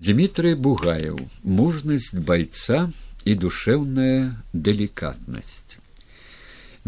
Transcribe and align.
Дмітрый 0.00 0.54
бугаев 0.56 1.18
мужнасць 1.44 2.14
бойца 2.28 2.78
і 3.28 3.34
душэўная 3.40 4.32
далікатнасць 4.66 5.76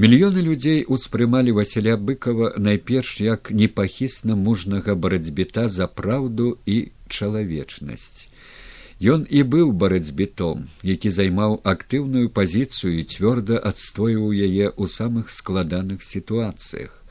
мільёны 0.00 0.40
людзей 0.46 0.80
успрымалі 0.96 1.52
василя 1.58 1.98
быкова 2.10 2.48
найперш 2.56 3.10
як 3.20 3.50
непахісна 3.52 4.36
мужнага 4.46 4.96
барацьбіта 4.96 5.68
за 5.68 5.90
праўду 6.00 6.56
і 6.64 6.78
чалавечнасць 7.12 8.32
ён 9.16 9.28
і 9.28 9.44
быў 9.56 9.76
барацьбітом 9.84 10.64
які 10.94 11.12
займаў 11.12 11.60
актыўную 11.76 12.32
пазіцыю 12.40 12.96
і 12.96 13.04
цвёрда 13.04 13.60
адстойваў 13.60 14.32
яе 14.32 14.72
ў 14.72 14.88
самых 14.88 15.28
складаных 15.28 16.00
сітуацыях 16.00 17.01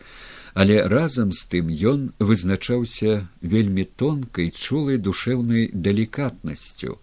але 0.53 0.87
разам 0.87 1.31
з 1.31 1.45
тым 1.51 1.69
ён 1.71 2.11
вызначаўся 2.19 3.27
вельмі 3.41 3.85
тонкай 3.85 4.51
чулай 4.51 4.97
душэўнай 4.97 5.69
далікатнасцю 5.73 6.97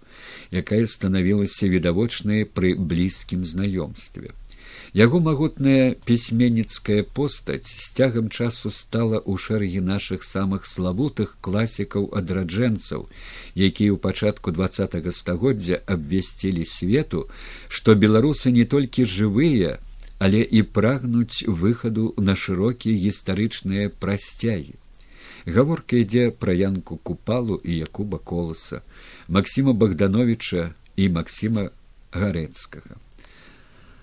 якая 0.51 0.87
станавілася 0.87 1.69
відавочнай 1.69 2.45
пры 2.45 2.75
блізкім 2.75 3.45
знаёмстве. 3.45 4.31
Яго 4.97 5.21
магутная 5.21 5.95
пісьменніцкая 6.09 7.03
постаць 7.03 7.69
з 7.69 7.93
цягам 7.93 8.31
часу 8.33 8.71
стала 8.73 9.21
ў 9.21 9.37
шэрагі 9.37 9.85
нашых 9.85 10.25
самых 10.25 10.65
славутых 10.65 11.37
класікаў 11.45 12.09
адраджэнцаў 12.17 13.05
якія 13.55 13.93
ў 13.93 13.99
пачатку 14.01 14.49
два 14.51 14.69
стагоддзя 14.73 15.85
абвясцілі 15.85 16.65
свету 16.65 17.29
што 17.69 17.95
беларусы 17.95 18.51
не 18.51 18.65
толькі 18.65 19.05
жывыя 19.05 19.77
але 20.19 20.43
і 20.43 20.63
прагнуць 20.63 21.47
выхаду 21.47 22.13
на 22.19 22.35
шырокія 22.35 22.99
гістарычныя 22.99 23.89
прасцягі. 23.89 24.75
Гаворка 25.47 26.03
ідзе 26.03 26.31
пра 26.31 26.53
янку 26.53 26.97
купалу 26.97 27.61
і 27.65 27.77
якуба 27.77 28.19
коласа, 28.19 28.83
Масіма 29.29 29.73
Богдановича 29.73 30.75
і 30.97 31.09
Масіма 31.09 31.71
гарэцкага. 32.13 32.99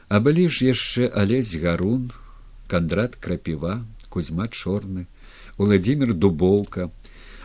А 0.08 0.20
былі 0.20 0.48
ж 0.50 0.72
яшчэ 0.72 1.12
алесь 1.12 1.56
гарун, 1.60 2.12
кандрат 2.68 3.16
крапіва, 3.16 3.84
кузьма 4.10 4.48
чорны, 4.48 5.06
владимир 5.58 6.14
дубоўка, 6.14 6.90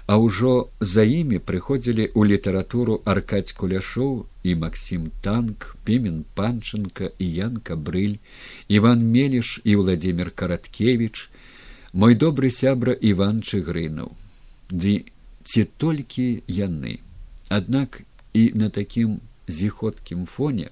а 0.07 0.17
ўжо 0.19 0.71
за 0.81 1.05
імі 1.05 1.39
прыходзілі 1.39 2.05
ў 2.15 2.21
літаратуру 2.33 3.01
аркадь 3.05 3.53
куляшоў 3.53 4.27
і 4.43 4.55
максим 4.65 5.11
танк 5.23 5.77
пімен 5.85 6.25
панчынка 6.35 7.13
і 7.19 7.27
янка 7.29 7.77
брыль 7.77 8.19
иван 8.69 9.05
меліш 9.17 9.61
і 9.65 9.77
владимир 9.83 10.31
караткевич 10.31 11.31
мой 11.93 12.15
добры 12.15 12.51
сябра 12.51 12.93
иван 12.93 13.41
чыгрынаў. 13.43 14.15
Ды 14.71 15.11
ці 15.43 15.65
толькі 15.77 16.43
яны. 16.47 17.01
Аднак 17.49 18.03
і 18.33 18.53
на 18.55 18.71
такім 18.71 19.19
зіходкім 19.51 20.27
фоне 20.27 20.71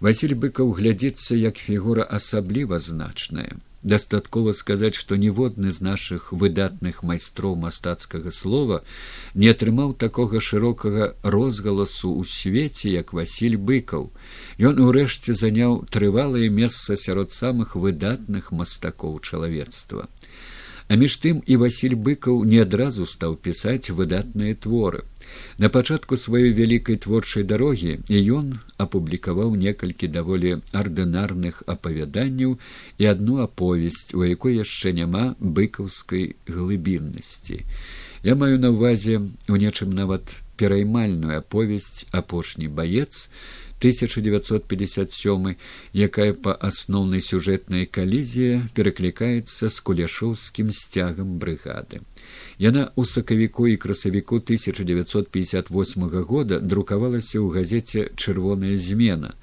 василь 0.00 0.34
быкаў 0.34 0.74
глядзецца 0.78 1.38
як 1.38 1.56
фігура 1.56 2.02
асабліва 2.18 2.78
значная 2.78 3.54
дастаткова 3.84 4.52
сказаць 4.56 4.96
што 4.96 5.16
ніводны 5.20 5.70
з 5.76 5.84
нашых 5.84 6.32
выдатных 6.32 7.02
майстроў 7.04 7.54
мастацкага 7.64 8.32
слова 8.32 8.80
не 9.34 9.52
атрымаў 9.52 9.92
такога 10.04 10.40
шырокага 10.40 11.12
розгаласу 11.36 12.10
ў 12.16 12.24
свеце 12.24 12.90
як 12.96 13.12
василь 13.12 13.56
быкаў. 13.70 14.10
Ён 14.58 14.80
урэшце 14.80 15.36
заняў 15.36 15.84
трывалае 15.92 16.48
месца 16.48 16.96
сярод 16.96 17.30
самых 17.30 17.76
выдатных 17.76 18.50
мастакоў 18.52 19.20
чалавецтва. 19.20 20.08
А 20.88 20.96
між 21.00 21.16
тым 21.20 21.40
і 21.46 21.56
василь 21.60 21.96
быкаў 21.96 22.44
не 22.44 22.64
адразу 22.64 23.06
стаў 23.08 23.36
пісаць 23.36 23.92
выдатныя 23.92 24.56
творы 24.56 25.04
На 25.58 25.68
пачатку 25.68 26.16
сваёй 26.18 26.50
вялікай 26.56 26.96
творчай 26.96 27.44
дарогі 27.46 27.98
ён 28.38 28.58
апублікаваў 28.84 29.54
некалькі 29.54 30.10
даволі 30.10 30.56
ардынарных 30.72 31.62
апавяданняў 31.66 32.58
і 32.98 33.04
адну 33.06 33.40
аповесць, 33.44 34.14
у 34.14 34.24
якой 34.24 34.58
яшчэ 34.58 34.92
няма 34.92 35.34
быкаўскай 35.40 36.34
глыбіннасці. 36.48 37.62
Я 38.24 38.34
маю 38.34 38.58
на 38.58 38.72
ўвазе 38.74 39.20
у 39.48 39.56
нечым 39.60 39.92
нават 39.92 40.36
пераймальную 40.56 41.38
аповесць 41.38 42.06
апошні 42.10 42.68
баец 42.68 43.28
1957 43.84 45.56
якая 45.92 46.32
па 46.32 46.56
асноўнай 46.56 47.20
сюжэтнай 47.20 47.84
калізіі 47.84 48.64
пераклікаецца 48.72 49.68
з 49.68 49.76
куляшоўскім 49.84 50.72
сцягам 50.72 51.36
брыгады. 51.36 52.00
Яна 52.56 52.88
ў 52.96 53.04
сакавіку 53.04 53.68
і 53.68 53.76
красавіку 53.76 54.40
1958 54.40 56.08
года 56.24 56.60
друкавалася 56.64 57.44
ў 57.44 57.52
газеце 57.52 58.08
чырвоная 58.16 58.80
змена. 58.80 59.36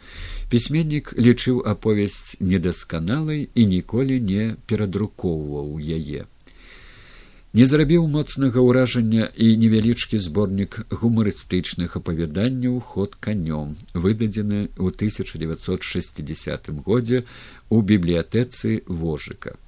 Пісьменнік 0.50 1.14
лічыў 1.22 1.62
аповесць 1.62 2.42
недасканалай 2.42 3.46
і 3.54 3.62
ніколі 3.78 4.18
не 4.20 4.58
перадрукоўваў 4.66 5.78
яе. 5.78 6.26
Не 7.52 7.66
зрабіў 7.68 8.06
моцнага 8.08 8.62
ўражання 8.64 9.26
і 9.36 9.48
невялічкі 9.62 10.16
зборнік 10.26 10.76
гумарыстычных 11.00 11.98
апавяданняў 12.00 12.78
ход 12.80 13.18
канём, 13.20 13.74
выдадзены 13.92 14.72
ў 14.80 14.88
1960 14.96 16.72
годзе 16.88 17.20
ў 17.68 17.78
бібліятэцы 17.92 18.88
вожыка. 18.88 19.60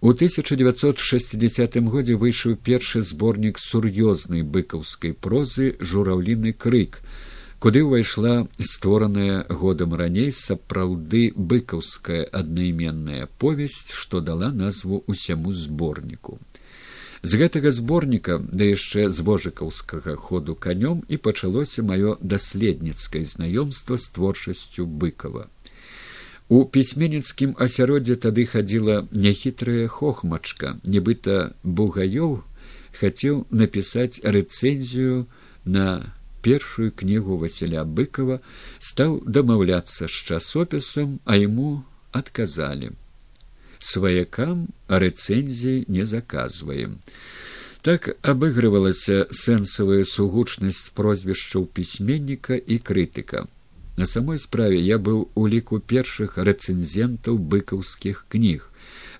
У 0.00 0.16
1960 0.16 1.76
годзе 1.84 2.16
выйшаў 2.16 2.56
першы 2.56 3.04
зборнік 3.04 3.60
сур'ёзнай 3.60 4.40
быкаўскай 4.40 5.12
прозы 5.12 5.76
жураўліны 5.84 6.56
крык, 6.56 7.04
куды 7.60 7.84
ўвайшла 7.84 8.48
створаная 8.56 9.44
годам 9.52 9.92
раней 9.92 10.32
сапраўды 10.32 11.28
быкаўская 11.36 12.24
аднайменная 12.24 13.28
повесць, 13.36 13.92
што 13.92 14.24
дала 14.24 14.48
назву 14.48 15.04
усяму 15.04 15.52
зборніку. 15.52 16.40
З 17.26 17.38
гэтага 17.40 17.70
зборніка 17.74 18.34
да 18.38 18.66
яшчэ 18.66 19.08
з 19.10 19.24
божыкаўскага 19.26 20.12
ходу 20.14 20.54
канём 20.54 20.98
і 21.10 21.16
пачалося 21.18 21.82
маё 21.82 22.12
даследніцкае 22.32 23.22
знаёмства 23.26 23.96
з 23.98 24.12
творчасцю 24.14 24.86
быкова. 24.86 25.48
У 26.46 26.62
пісьменніцкім 26.76 27.56
асяроддзе 27.66 28.14
тады 28.22 28.44
хадзіла 28.46 28.98
няхітрая 29.10 29.88
хохмачка, 29.90 30.78
нібыта 30.86 31.50
бугаёў 31.64 32.36
хацеў 33.00 33.42
напісаць 33.50 34.22
рэцэнзію 34.22 35.26
на 35.64 36.14
першую 36.46 36.92
кнігу 36.94 37.40
Васіля 37.42 37.82
быкова 37.82 38.38
стаў 38.78 39.18
дамаўляцца 39.26 40.06
з 40.06 40.14
часопісам, 40.30 41.18
а 41.26 41.34
яму 41.42 41.82
адказалі 42.14 42.94
сваякам 43.86 44.68
рэцэнзій 44.88 45.86
не 45.86 46.04
заказваем. 46.04 46.98
Так 47.86 48.08
абыгрывалася 48.26 49.26
сэнсавая 49.30 50.02
сугучнасць 50.02 50.90
прозвішчаў 50.98 51.68
пісьменніка 51.70 52.58
і 52.58 52.78
крытыка. 52.82 53.46
На 53.96 54.06
самой 54.10 54.38
справе 54.42 54.80
я 54.82 54.98
быў 54.98 55.28
у 55.34 55.46
ліку 55.46 55.78
першых 55.78 56.34
рэцэнзентаў 56.36 57.38
быкаўскіх 57.38 58.26
кніг. 58.28 58.66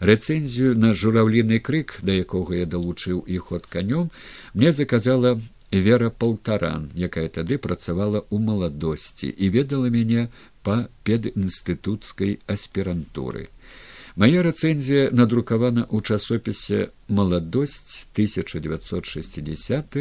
Рэцэнзію 0.01 0.75
на 0.77 0.93
жураўліны 0.93 1.61
крык, 1.61 2.01
да 2.03 2.13
якога 2.13 2.59
я 2.59 2.67
далучыў 2.67 3.23
і 3.25 3.39
ход 3.39 3.71
канём, 3.71 4.11
мне 4.53 4.73
заказала 4.73 5.39
вера 5.71 6.11
полтаран, 6.11 6.91
якая 6.95 7.29
тады 7.29 7.59
працавала 7.59 8.27
ў 8.29 8.37
маладосці 8.51 9.31
і 9.31 9.49
ведала 9.55 9.89
мяне 9.89 10.29
па 10.63 10.89
педінстытуцкай 11.07 12.39
аспірантуры. 12.47 13.49
Мая 14.17 14.41
рэцэнзія 14.45 15.09
надрукавана 15.13 15.83
ў 15.93 16.01
часопісе 16.01 16.77
маладосць 17.17 18.09
1960 18.17 19.99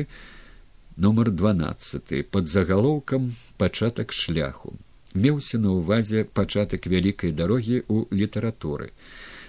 нумар 1.05 1.31
дванаццаты 1.41 2.21
под 2.35 2.47
загалоўкам 2.47 3.25
пачатак 3.59 4.15
шляху 4.15 4.71
меўся 5.25 5.59
на 5.65 5.75
ўвазе 5.75 6.23
пачатак 6.39 6.87
вялікай 6.93 7.35
дарогі 7.41 7.83
ў 7.83 8.07
літаратуры 8.21 8.87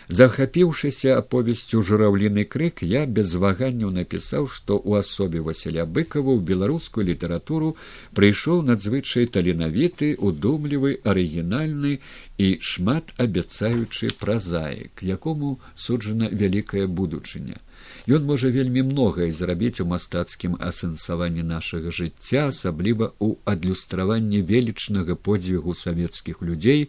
захапіўшыся 0.08 1.16
аповесцю 1.18 1.82
жураўліны 1.82 2.44
крык 2.44 2.82
я 2.86 3.06
без 3.06 3.34
ваганняў 3.34 3.90
напісаў 3.98 4.46
што 4.46 4.78
ў 4.78 5.02
асобе 5.02 5.42
василя 5.48 5.86
быкова 5.98 6.30
ў 6.36 6.40
беларускую 6.52 7.06
літаратуру 7.10 7.74
прыйшоў 8.14 8.62
надзвычай 8.70 9.26
таленавіты 9.26 10.14
удумлівы 10.30 10.96
арыгінальны 11.02 11.98
і 12.38 12.48
шмат 12.70 13.14
абяцаючы 13.18 14.14
празаік 14.22 15.02
якому 15.02 15.58
суджана 15.74 16.30
вялікая 16.30 16.86
будучыня 16.86 17.58
Ён 18.06 18.22
можа 18.26 18.50
вельмі 18.54 18.82
многае 18.86 19.26
зрабіць 19.34 19.82
у 19.82 19.86
мастацкім 19.90 20.54
асэнсаванні 20.68 21.42
нашага 21.48 21.90
жыцця, 21.98 22.46
асабліва 22.52 23.10
ў 23.18 23.34
адлюстраванні 23.52 24.42
велічнага 24.50 25.18
подзвігу 25.28 25.74
савецкіх 25.74 26.42
людзей 26.42 26.86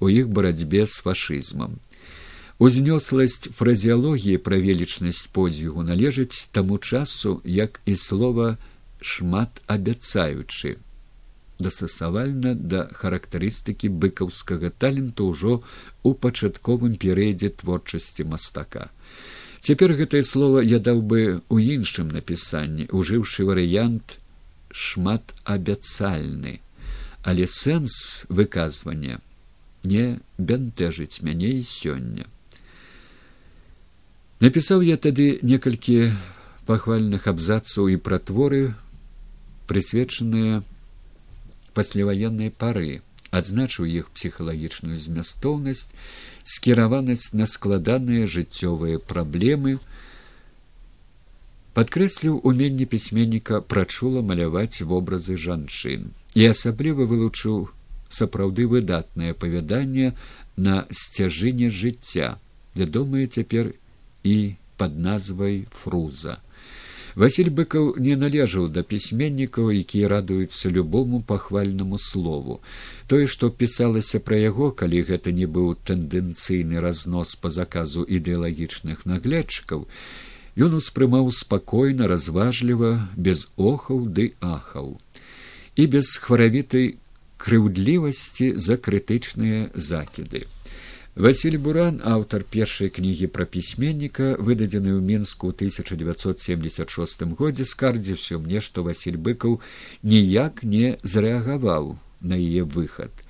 у 0.00 0.10
іх 0.10 0.26
барацьбе 0.38 0.86
з 0.86 0.98
фашызмам. 1.06 1.78
Узнёсласць 2.58 3.52
фразеалогіі 3.52 4.40
пра 4.40 4.56
велічнасць 4.56 5.28
подзвігу 5.28 5.84
належыць 5.84 6.48
таму 6.56 6.78
часу, 6.78 7.40
як 7.44 7.80
і 7.84 7.96
слова 7.96 8.56
шмат 9.00 9.60
абяцаючы 9.66 10.76
дастасавальна 11.58 12.52
да 12.56 12.84
характарыстыкі 12.92 13.88
быкаўскага 13.88 14.72
таленту 14.72 15.28
ўжо 15.32 15.60
ў 16.04 16.12
пачатковым 16.16 16.96
перыядзе 17.00 17.48
творчасці 17.60 18.28
мастака. 18.28 18.88
Цяпер 19.60 19.96
гэтае 19.96 20.22
слово 20.22 20.60
я 20.60 20.78
даў 20.78 21.00
бы 21.00 21.40
у 21.48 21.56
іншым 21.60 22.12
напісанні 22.12 22.88
ужыўшы 22.92 23.48
варыянт 23.48 24.16
шмат 24.72 25.32
абяцальны 25.44 26.60
але 27.26 27.46
сэнс 27.50 28.24
выказвання 28.28 29.18
не 29.82 30.20
бянтэжыць 30.38 31.24
мяне 31.26 31.56
і 31.58 31.62
сёння 31.66 32.28
напісаў 34.40 34.82
я 34.84 34.96
тады 34.96 35.38
некалькі 35.42 36.12
пахвальных 36.66 37.26
абзацаў 37.30 37.88
і 37.88 37.96
пратворы 37.96 38.74
прысвечаныя 39.70 40.62
пасляваеннай 41.76 42.50
пары. 42.50 43.02
Адзначыў 43.34 43.84
іх 43.90 44.10
псіхалагічную 44.14 44.96
змястоўнасць 44.96 45.90
скіраванасць 46.46 47.34
на 47.34 47.46
складаныя 47.50 48.26
жыццёвыя 48.30 49.02
праблемы. 49.02 49.78
Падкрэсліў 51.76 52.40
уменне 52.48 52.86
пісьменніка 52.88 53.60
прачула 53.60 54.22
маляваць 54.22 54.80
вобразы 54.80 55.36
жанчын 55.36 56.06
і 56.38 56.46
асабліва 56.48 57.04
вылучыў 57.10 57.66
сапраўды 58.08 58.66
выдатнае 58.70 59.34
апавяданне 59.34 60.14
на 60.56 60.86
сцяжыне 60.90 61.68
жыцця. 61.68 62.38
Вядомае 62.74 63.26
цяпер 63.26 63.74
і 64.32 64.36
пад 64.80 64.98
назвай 64.98 65.62
фруза 65.70 66.40
Васіль 67.16 67.48
быкаў 67.48 67.94
не 67.96 68.14
належаў 68.20 68.66
да 68.68 68.82
пісьменнікаў, 68.84 69.70
якія 69.72 70.08
радуюцца 70.12 70.68
любому 70.68 71.22
пахвальнаму 71.24 71.96
слову. 71.96 72.60
Тое, 73.08 73.24
што 73.24 73.48
пісалася 73.48 74.20
пра 74.20 74.36
яго, 74.36 74.68
калі 74.68 75.00
гэта 75.10 75.32
не 75.32 75.48
быў 75.48 75.70
тэндэнцыйны 75.88 76.82
разнос 76.84 77.32
па 77.40 77.48
заказу 77.48 78.04
ідэалагічных 78.04 79.08
наглядчыкаў, 79.08 79.86
ён 80.60 80.76
успрымаў 80.76 81.32
спакойна, 81.32 82.04
разважліва, 82.04 83.08
без 83.16 83.48
охаў 83.56 84.04
ды 84.12 84.34
ахаў 84.44 85.00
і 85.76 85.86
без 85.92 86.12
хваравітай 86.20 87.00
крыўдлівасці 87.40 88.52
за 88.60 88.76
крытычныя 88.76 89.72
закіды. 89.72 90.44
Васіль 91.16 91.56
буран 91.56 92.02
аўтар 92.04 92.44
першай 92.44 92.92
кнігі 92.92 93.32
пра 93.32 93.48
пісьменніка 93.52 94.36
выдадзены 94.36 94.92
ў 94.92 95.00
мінску 95.00 95.48
ў 95.48 95.56
1976 95.64 97.40
годзе 97.40 97.64
скардзіўся 97.64 98.36
мне 98.36 98.60
што 98.66 98.84
васіль 98.84 99.16
быкаў 99.28 99.56
ніяк 100.04 100.60
не 100.60 101.00
зрэагаваў 101.12 101.96
на 102.20 102.36
яе 102.36 102.68
выхад 102.68 103.24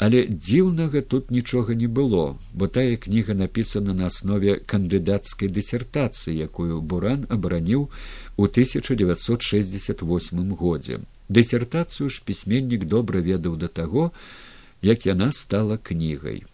але 0.00 0.24
дзіўнага 0.32 1.04
тут 1.04 1.28
нічога 1.28 1.76
не 1.76 1.92
было 2.00 2.40
бо 2.56 2.72
тая 2.72 2.96
кніга 2.96 3.36
напісана 3.36 3.92
на 4.00 4.08
аснове 4.08 4.56
кандыдацкай 4.64 5.52
дысертацыі 5.52 6.40
якую 6.48 6.80
буран 6.80 7.28
абараніў 7.28 7.92
у 8.40 8.48
1968 8.48 10.56
годзе 10.64 11.04
дысертацыю 11.28 12.08
ж 12.08 12.24
пісьменнік 12.24 12.88
добра 12.88 13.20
ведаў 13.20 13.60
да 13.60 13.68
таго 13.68 14.08
як 14.80 15.04
яна 15.04 15.36
стала 15.36 15.76
кнігай 15.76 16.48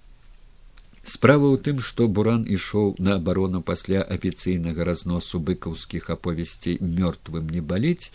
справа 1.03 1.51
ў 1.51 1.59
тым 1.67 1.83
што 1.83 2.07
буран 2.09 2.47
ішоў 2.47 2.95
на 3.03 3.19
абарону 3.19 3.59
пасля 3.63 4.03
афіцыйнага 4.07 4.85
разносу 4.87 5.41
быкаўскіх 5.43 6.11
аповесцей 6.15 6.79
мёртвым 6.79 7.51
не 7.51 7.61
баліць 7.61 8.13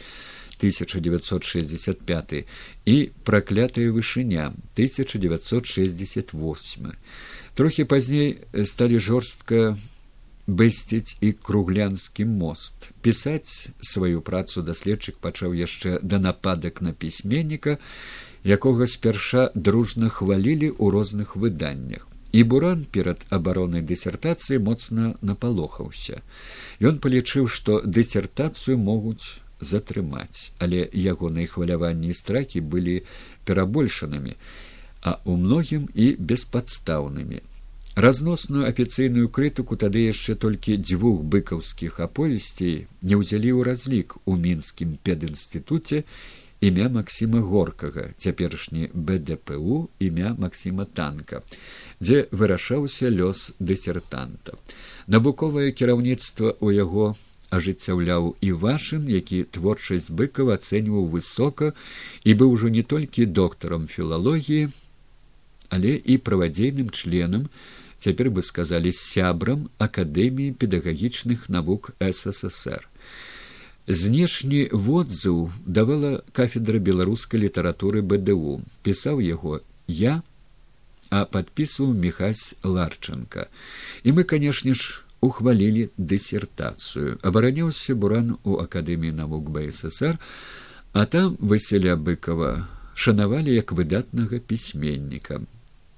1965 0.57 2.45
і 2.85 3.11
праклятая 3.27 3.91
вышыня 3.91 4.53
1968 4.79 6.91
трохі 7.59 7.83
пазней 7.83 8.39
сталі 8.63 8.99
жорстка 8.99 9.77
бэсціць 10.47 11.17
і 11.19 11.35
круглянскі 11.35 12.25
мост. 12.25 12.91
Пісаць 13.03 13.67
сваю 13.83 14.23
працу 14.23 14.63
даследчык 14.63 15.19
пачаў 15.19 15.51
яшчэ 15.53 15.99
да 16.01 16.19
нападак 16.23 16.81
на 16.81 16.93
пісьменніка 16.95 17.77
якога 18.47 18.87
спярша 18.87 19.51
дружна 19.55 20.07
хвалілі 20.07 20.71
ў 20.71 20.87
розных 20.95 21.35
выданнях 21.35 22.07
і 22.37 22.43
буран 22.43 22.85
перад 22.93 23.25
абаронай 23.33 23.81
дысертацыі 23.81 24.61
моцна 24.61 25.15
напалохаўся. 25.25 26.21
Ён 26.77 27.01
палічыў 27.01 27.49
што 27.49 27.81
дысертацыю 27.81 28.77
могуць 28.77 29.41
затрымаць 29.59 30.53
але 30.61 30.85
ягоныя 30.93 31.49
хваляванні 31.49 32.13
і 32.13 32.17
стракі 32.21 32.61
былі 32.61 33.01
перабольшанымі 33.49 34.37
а 35.01 35.17
у 35.25 35.37
многім 35.41 35.89
і 35.93 36.13
беспадстаўнымі. 36.19 37.41
Разносную 37.97 38.69
афіцыйную 38.69 39.29
крытыку 39.33 39.77
тады 39.81 40.05
яшчэ 40.05 40.37
толькі 40.37 40.77
дзвюх 40.77 41.25
быкаўскіх 41.33 42.01
аповесцей 42.05 42.85
не 43.01 43.17
ўзялі 43.17 43.49
ў 43.57 43.65
разлік 43.65 44.21
у 44.29 44.37
мінскім 44.37 44.97
педінстытуце 45.01 46.03
імя 46.61 46.89
Масіма 46.89 47.41
горкага 47.41 48.09
цяперашні 48.17 48.89
бдпу 48.93 49.89
імя 49.99 50.35
Масіма 50.37 50.85
танка 50.85 51.41
дзе 51.99 52.27
вырашаўся 52.31 53.09
лёс 53.09 53.53
дысертанта. 53.59 54.53
Навуковае 55.07 55.71
кіраўніцтва 55.71 56.57
ў 56.61 56.77
яго 56.77 57.15
ажыццяўляў 57.49 58.35
і 58.41 58.51
вашын 58.63 59.07
які 59.09 59.43
творчасць 59.55 60.11
быкаў 60.11 60.51
ацэньваў 60.55 61.07
высока 61.15 61.71
і 62.23 62.35
быў 62.41 62.51
ужо 62.57 62.67
не 62.69 62.83
толькі 62.83 63.25
доктарам 63.39 63.87
філалогіі 63.87 64.67
але 65.69 65.95
і 65.95 66.17
правадзейным 66.17 66.91
членам 66.91 67.47
цяпер 67.97 68.29
бы 68.35 68.43
сказалі 68.43 68.91
сябрам 68.91 69.67
акадэміі 69.79 70.55
педагагічных 70.59 71.47
навук 71.49 71.91
ссср 72.03 72.83
знешні 73.87 74.67
водзыў 74.71 75.47
давала 75.65 76.19
кафедра 76.35 76.83
беларускай 76.83 77.47
літаратуры 77.47 78.03
бДУ 78.03 78.59
пісаў 78.83 79.23
яго 79.23 79.61
я 79.87 80.19
а 81.09 81.25
подпісваў 81.25 81.93
мехась 81.93 82.55
ларченко. 82.63 83.47
І 84.03 84.11
мы 84.11 84.23
канешне 84.23 84.73
ж 84.73 85.03
ухвалілі 85.21 85.89
дысертацыю 85.97 87.17
абараняўся 87.25 87.95
буран 87.95 88.37
у 88.43 88.57
акадэміі 88.61 89.17
навук 89.17 89.49
бсср 89.49 90.17
а 90.93 91.05
там 91.05 91.37
васяля 91.39 91.97
быкова 91.97 92.67
шанавалі 92.93 93.53
як 93.53 93.71
выдатнага 93.71 94.39
пісьменніка. 94.39 95.41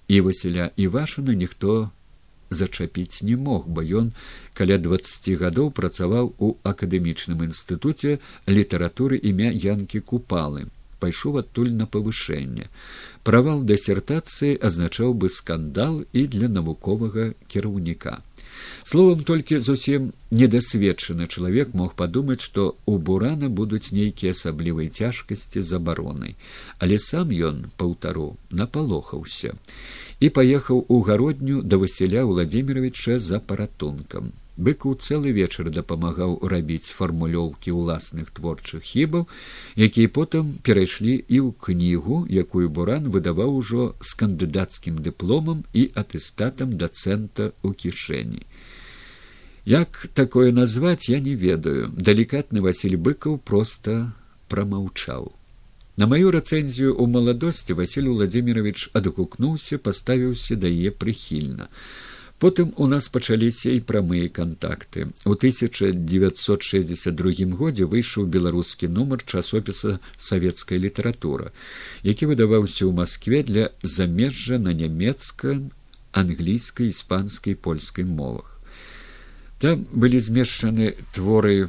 І 0.07 0.21
васяля 0.21 0.71
івашана 0.75 1.33
ніхто 1.33 1.91
зачапіць 2.49 3.21
не 3.21 3.35
мог 3.35 3.67
бо 3.67 3.83
ён 3.83 4.11
каля 4.53 4.77
двадцати 4.77 5.35
гадоў 5.35 5.71
працаваў 5.71 6.33
у 6.39 6.55
акадэмічным 6.63 7.43
інстытуце 7.45 8.19
літаратуры 8.47 9.19
імя 9.19 9.51
янкі 9.51 9.99
купалы. 9.99 10.67
Пайшоў 10.99 11.39
адтуль 11.39 11.71
на 11.71 11.85
павышэнне 11.87 12.67
правал 13.23 13.61
дысертацыі 13.63 14.57
азначаў 14.61 15.13
бы 15.13 15.29
скандал 15.29 16.03
і 16.13 16.25
для 16.27 16.47
навуковага 16.47 17.33
кіраўніка. 17.47 18.19
Словом 18.83 19.23
толькі 19.23 19.59
зусім 19.59 20.11
недасведчаны 20.31 21.27
чалавек 21.27 21.73
мог 21.73 21.93
падумаць 21.99 22.41
што 22.45 22.75
у 22.85 22.97
бурана 22.97 23.49
будуць 23.49 23.91
нейкія 23.91 24.33
асаблівыя 24.35 24.89
цяжкасці 24.89 25.61
забаронай 25.61 26.35
але 26.79 26.99
сам 27.05 27.31
ён 27.51 27.63
паўтару 27.77 28.27
напалохаўся 28.49 29.53
і 30.19 30.29
паехаў 30.29 30.85
у 30.87 31.01
гародню 31.09 31.61
да 31.61 31.81
васіля 31.83 32.25
владимировича 32.31 33.19
за 33.19 33.39
паратункам 33.39 34.31
быку 34.67 34.91
цэлы 34.95 35.31
вечар 35.35 35.69
дапамагаў 35.75 36.35
рабіць 36.53 36.91
фармулёўкі 36.99 37.73
ўласных 37.79 38.31
творчых 38.35 38.83
хібаў 38.83 39.25
якія 39.87 40.11
потым 40.19 40.51
перайшлі 40.67 41.15
і 41.15 41.37
ў 41.45 41.49
кнігу 41.67 42.19
якую 42.43 42.67
буран 42.67 43.07
выдаваў 43.15 43.55
ужо 43.61 43.87
з 44.01 44.19
кандыдацкім 44.19 44.99
дыпломам 45.07 45.63
і 45.73 45.87
атэстатам 46.03 46.75
дацэнта 46.83 47.51
ў 47.63 47.69
кішэні. 47.73 48.43
Як 49.69 50.07
такое 50.13 50.51
назваць 50.51 51.09
я 51.09 51.19
не 51.19 51.35
ведаю. 51.35 51.89
Далікатны 51.93 52.61
василь 52.61 52.97
быкаў 52.97 53.37
проста 53.39 53.99
прамаўчаў. 54.49 55.31
На 55.99 56.07
маю 56.07 56.31
рэцэнзію 56.31 56.95
ў 56.95 57.05
маладосці 57.11 57.75
Васіль 57.75 58.07
Владимирович 58.07 58.87
адгукнуўся, 58.95 59.77
паставіўся 59.77 60.55
да 60.55 60.71
яе 60.71 60.95
прыхільна. 60.95 61.67
Потым 62.39 62.73
у 62.77 62.87
нас 62.87 63.09
пачаліся 63.11 63.75
і 63.75 63.83
прамыя 63.83 64.31
кантакты. 64.31 65.11
У 65.27 65.35
1962 65.35 67.51
годзе 67.59 67.83
выйшаў 67.83 68.31
беларускі 68.31 68.87
нумар 68.87 69.19
часопіса 69.27 69.99
савецкая 70.15 70.79
літаратура, 70.79 71.51
які 72.01 72.31
выдаваўся 72.31 72.87
ў 72.87 72.95
Маскве 72.95 73.43
для 73.43 73.75
замежжа 73.83 74.55
на 74.55 74.71
нямецка, 74.71 75.59
англійскай, 76.15 76.95
іспанскай, 76.95 77.59
польскай 77.59 78.07
мовах. 78.07 78.55
Там 79.59 79.83
былі 79.91 80.23
змешчаны 80.23 80.95
творы 81.11 81.67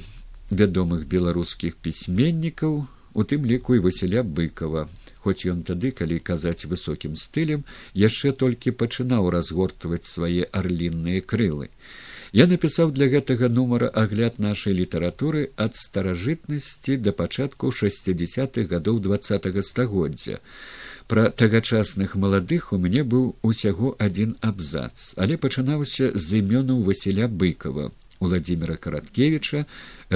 вядомых 0.55 1.11
беларускіх 1.11 1.83
пісьменнікаў 1.83 2.87
у 2.87 3.21
тым 3.27 3.43
ліку 3.43 3.75
і 3.75 3.83
васіля 3.83 4.23
быкова 4.23 4.87
хоць 5.25 5.47
ён 5.53 5.63
тады 5.71 5.91
калі 6.01 6.19
казаць 6.31 6.69
высокім 6.71 7.17
стылем 7.23 7.65
яшчэ 7.95 8.33
толькі 8.43 8.77
пачынаў 8.83 9.31
разгортваць 9.35 10.07
свае 10.09 10.47
арлінныя 10.61 11.21
крылы. 11.21 11.69
Я 12.33 12.47
напісаў 12.47 12.93
для 12.95 13.09
гэтага 13.13 13.49
нумара 13.51 13.89
агляд 14.03 14.39
нашай 14.39 14.75
літаратуры 14.81 15.51
ад 15.57 15.75
старажытнасці 15.75 16.97
да 17.07 17.13
пачатку 17.13 17.73
шестидесятых 17.73 18.69
гадоў 18.71 19.01
двадцатого 19.07 19.61
стагоддзя. 19.67 20.39
Пра 21.11 21.31
тагачасных 21.31 22.15
маладых 22.15 22.73
у 22.73 22.79
мяне 22.79 23.03
быў 23.03 23.25
усяго 23.43 23.97
адзін 23.99 24.37
абзац 24.49 25.15
але 25.17 25.41
пачынаўся 25.45 26.13
з 26.15 26.39
імёнаў 26.39 26.85
васіля 26.87 27.27
быкова 27.27 27.91
владимира 28.21 28.77
караткевича 28.77 29.67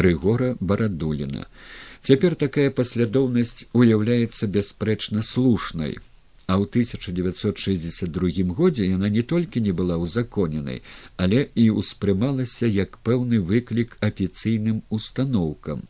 рыгора 0.07 0.55
барадуліна 0.61 1.49
Цяпер 2.05 2.35
такая 2.37 2.69
паслядоўнасць 2.69 3.65
уяўляецца 3.73 4.47
бясспрэчна 4.55 5.23
слушнай, 5.25 5.95
а 6.45 6.61
ў 6.61 6.69
1962 6.69 8.45
годзе 8.59 8.89
яна 8.89 9.09
не 9.09 9.23
толькі 9.31 9.63
не 9.65 9.73
была 9.73 9.97
ўзаконенай, 10.03 10.83
але 11.17 11.49
і 11.57 11.65
ўспрымалася 11.81 12.69
як 12.69 12.99
пэўны 13.09 13.41
выклік 13.41 13.97
афіцыйным 14.05 14.83
устаноўкам. 14.91 15.81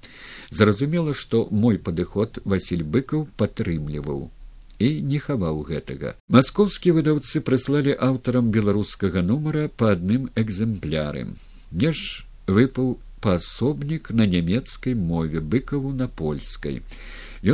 Зразумела, 0.54 1.14
што 1.18 1.48
мой 1.50 1.82
падыход 1.82 2.38
Васіль 2.44 2.86
быкаў 2.86 3.26
падтрымліваў 3.34 4.30
і 4.78 4.88
не 5.02 5.18
хаваў 5.18 5.66
гэтага. 5.66 6.14
Маскоўскія 6.30 6.94
выдаўцы 6.94 7.42
прыслалі 7.42 7.98
аўтарам 8.10 8.54
беларускага 8.54 9.26
нумара 9.26 9.66
па 9.66 9.90
адным 9.98 10.30
экземпляры. 10.38 11.26
Мне 11.74 11.90
ж 11.90 12.22
выпаў 12.46 12.98
паасобнік 13.24 14.12
на 14.20 14.28
нямецкай 14.36 14.94
мове 15.08 15.40
быкаву 15.40 15.96
на 16.04 16.08
польскай 16.22 16.80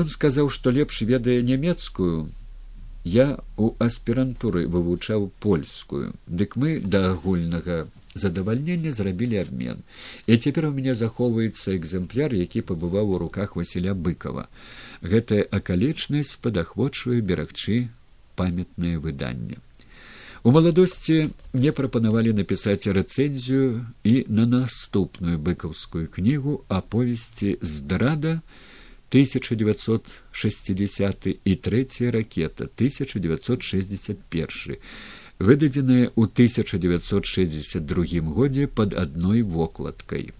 ён 0.02 0.12
сказаў 0.18 0.50
што 0.58 0.74
лепш 0.74 1.02
ведае 1.14 1.40
нямецкую 1.46 2.30
я 3.04 3.38
у 3.56 3.72
аспірантуры 3.78 4.66
вывучаў 4.68 5.30
польскую. 5.40 6.12
Дык 6.26 6.56
мы 6.56 6.80
да 6.80 7.12
агульнага 7.12 7.88
задавальнення 8.14 8.92
зрабілі 8.92 9.38
абмен. 9.38 9.82
І 10.26 10.36
цяпер 10.36 10.66
у 10.66 10.72
мяне 10.72 10.94
захоўваецца 10.94 11.76
экземпляр 11.76 12.34
які 12.34 12.60
пабываў 12.60 13.16
у 13.16 13.18
руках 13.18 13.56
васіля 13.56 13.94
быкова. 13.94 14.48
Гэтая 15.00 15.48
акалічнасць 15.50 16.36
падахвочвае 16.36 17.20
берагчы 17.20 17.88
памятнае 18.36 18.98
выданне 18.98 19.58
У 20.42 20.50
маладосці 20.50 21.28
мне 21.52 21.72
прапанавалі 21.76 22.32
напісаць 22.32 22.88
рэцэнзію 22.88 23.84
і 24.08 24.24
на 24.32 24.48
наступную 24.48 25.36
быкаўскую 25.36 26.08
кнігу 26.08 26.64
аповесці 26.72 27.60
здрада 27.60 28.40
1960 29.12 31.44
і 31.44 31.52
трэцяя 31.66 32.08
ракета 32.16 32.72
1961 32.72 34.80
выдадзеная 35.40 36.08
ў 36.16 36.22
1962 36.24 38.24
годзе 38.32 38.64
под 38.64 38.96
адной 38.96 39.44
вокладкай. 39.44 40.32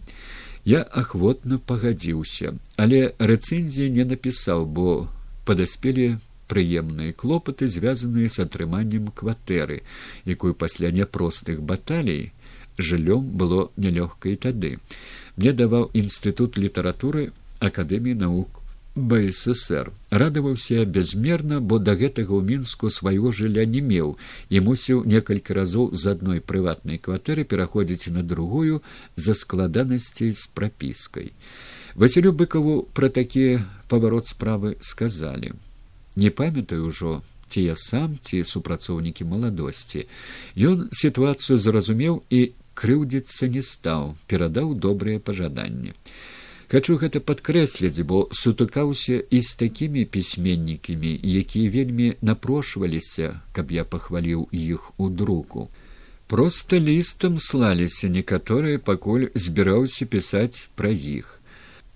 Я 0.65 0.81
ахвотна 0.81 1.61
пагадзіўся, 1.61 2.57
але 2.77 3.13
рэцэнзіі 3.21 3.93
не 3.93 4.05
напісаў, 4.09 4.65
бо 4.65 5.13
падаспелі 5.45 6.17
прыемныя 6.53 7.17
клопаты 7.23 7.71
звязаныя 7.71 8.29
з 8.29 8.47
атрыманнем 8.47 9.11
кватэры 9.23 9.83
якую 10.35 10.55
пасля 10.55 10.91
няпростых 10.91 11.63
баталей 11.63 12.33
жыллём 12.79 13.31
было 13.37 13.71
нялёгка 13.77 14.31
і 14.31 14.37
тады. 14.37 14.79
Мне 15.37 15.53
даваў 15.53 15.91
інстытут 15.95 16.59
літаратуры 16.59 17.31
акадэміі 17.61 18.19
навук 18.25 18.61
бсср 18.97 19.93
радаваўся 20.11 20.85
бязмерна 20.85 21.61
бо 21.61 21.79
да 21.79 21.95
гэтага 21.95 22.35
ў 22.35 22.43
мінску 22.43 22.91
свайго 22.91 23.31
жылля 23.31 23.65
не 23.65 23.81
меў 23.81 24.17
і 24.51 24.61
мусіў 24.67 25.05
некалькі 25.07 25.57
разоў 25.61 25.95
з 25.95 26.17
адной 26.17 26.43
прыватнай 26.43 26.99
кватэры 26.99 27.45
пераходзіць 27.45 28.11
на 28.17 28.27
другую 28.27 28.83
за 29.17 29.35
складанасцей 29.35 30.33
з 30.33 30.47
прапіскай. 30.59 31.33
Василю 31.95 32.33
быкаву 32.33 32.83
пра 32.95 33.09
такі 33.09 33.63
паварот 33.89 34.27
справы 34.27 34.77
сказалі 34.81 35.55
не 36.21 36.31
памятаю 36.31 36.93
ўжо 36.93 37.21
ці 37.51 37.63
я 37.67 37.77
сам 37.77 38.17
ці 38.23 38.45
супрацоўнікі 38.47 39.27
маладосці. 39.27 40.07
Ён 40.55 40.89
сітуацыю 40.95 41.59
зразумеў 41.59 42.23
і 42.31 42.41
крыўдзіцца 42.81 43.51
не 43.55 43.63
стаў 43.67 44.15
перадаў 44.31 44.77
добрыя 44.87 45.19
пажаданні. 45.19 45.97
Хачу 46.71 46.95
гэта 47.03 47.19
падкрэсліць 47.19 48.07
бо 48.07 48.21
сутыкаўся 48.41 49.19
і 49.19 49.41
з 49.43 49.55
такімі 49.63 50.05
пісьменнікамі 50.17 51.13
якія 51.43 51.75
вельмі 51.75 52.15
напрошваліся 52.23 53.35
каб 53.57 53.75
я 53.75 53.85
пахваліў 53.85 54.47
іх 54.55 54.93
у 54.97 55.11
друку. 55.11 55.69
Просто 56.31 56.79
лістам 56.79 57.43
слаліся 57.43 58.07
некаторыя 58.07 58.79
пакуль 58.79 59.27
збіраўся 59.35 60.07
пісаць 60.07 60.71
пра 60.79 60.95
іх 60.95 61.40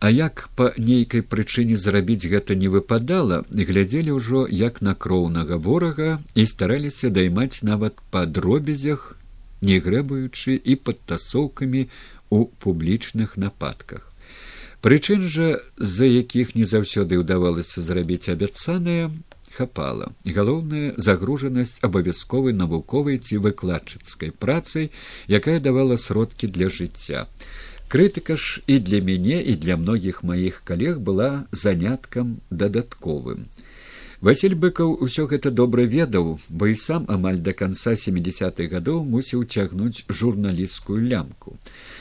А 0.00 0.10
як 0.10 0.48
па 0.56 0.72
нейкай 0.76 1.22
прычыне 1.22 1.76
зрабіць 1.76 2.28
гэта 2.28 2.54
не 2.54 2.68
выпадала, 2.68 3.42
глядзелі 3.50 4.16
ўжо 4.20 4.46
як 4.50 4.82
на 4.82 4.94
кроўнага 4.94 5.56
ворага 5.56 6.18
і 6.34 6.46
стараліся 6.46 7.10
даймаць 7.10 7.62
нават 7.62 8.00
па 8.10 8.26
дробязях, 8.26 9.16
не 9.60 9.80
грэбаючы 9.80 10.56
і 10.56 10.76
падтасоўкамі 10.76 11.88
у 12.30 12.44
публічных 12.60 13.36
нападках. 13.36 14.10
Прычын 14.84 15.22
жа, 15.32 15.64
з-за 15.80 16.04
якіх 16.04 16.52
не 16.54 16.66
заўсёды 16.68 17.16
ўдавалася 17.16 17.80
зрабіць 17.80 18.28
абяцанае, 18.28 19.08
хапала. 19.54 20.10
Галоўная 20.26 20.92
загружанасць 21.00 21.78
абавязковай 21.80 22.52
навуковай 22.52 23.16
ці 23.16 23.38
выкладчыцкай 23.40 24.34
працай, 24.34 24.90
якая 25.28 25.60
давала 25.60 25.96
сродкі 25.96 26.50
для 26.52 26.68
жыцця. 26.68 27.24
Крытыка 27.88 28.36
ж 28.36 28.62
і 28.66 28.78
для 28.78 29.00
мяне 29.00 29.42
і 29.42 29.54
для 29.54 29.76
многіх 29.76 30.22
маіх 30.24 30.62
калег 30.64 30.98
была 30.98 31.46
заняткам 31.52 32.40
дадатковым. 32.50 33.46
Васіль 34.24 34.54
быкаў 34.56 34.92
усё 35.04 35.26
гэта 35.28 35.50
добра 35.50 35.84
ведаў, 35.84 36.40
бо 36.48 36.66
і 36.72 36.74
сам 36.80 37.04
амаль 37.12 37.40
да 37.44 37.52
канца 37.52 37.92
семидесятых 38.02 38.70
гадоў 38.72 39.02
мусіў 39.04 39.44
цягнуць 39.44 40.04
журналісцкую 40.08 40.96
лямку. 41.10 41.58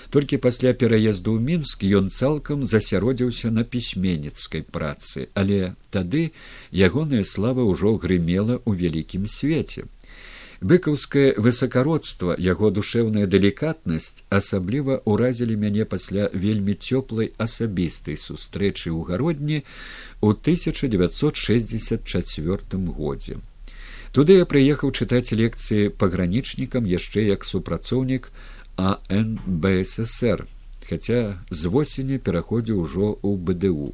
Толькі 0.10 0.40
пасля 0.46 0.72
пераезду 0.72 1.36
ў 1.36 1.44
мінск 1.44 1.84
ён 1.84 2.08
цалкам 2.08 2.64
засяродзіўся 2.64 3.52
на 3.52 3.68
пісьменніцкай 3.68 4.64
працы, 4.64 5.28
але 5.34 5.76
тады 5.92 6.32
ягоная 6.72 7.28
слава 7.28 7.68
ўжо 7.68 7.98
грымела 8.00 8.56
ў 8.64 8.72
вялікім 8.72 9.28
свеце 9.28 9.84
быкаўскае 10.64 11.36
высакародства 11.46 12.36
яго 12.40 12.72
душэўная 12.72 13.28
далікатнасць 13.28 14.24
асабліва 14.38 15.04
ўразілі 15.04 15.60
мяне 15.64 15.84
пасля 15.94 16.28
вельмі 16.32 16.76
цёплай 16.80 17.28
асабістай 17.46 18.16
сустрэчы 18.22 18.88
ў 18.96 19.00
гародні 19.10 19.58
ў 20.24 20.32
1964 20.32 22.96
годзе 22.96 23.36
туды 24.16 24.32
я 24.40 24.48
прыехаў 24.48 24.96
чытаць 24.96 25.36
лекцыі 25.36 25.92
пагранічнікам 26.00 26.88
яшчэ 26.88 27.28
як 27.28 27.44
супрацоўнік 27.44 28.32
анбсср 28.80 30.48
хаця 30.88 31.44
з 31.50 31.62
восені 31.76 32.24
пераходзіў 32.24 32.88
ужо 32.88 33.20
ў 33.20 33.36
бДУ 33.52 33.92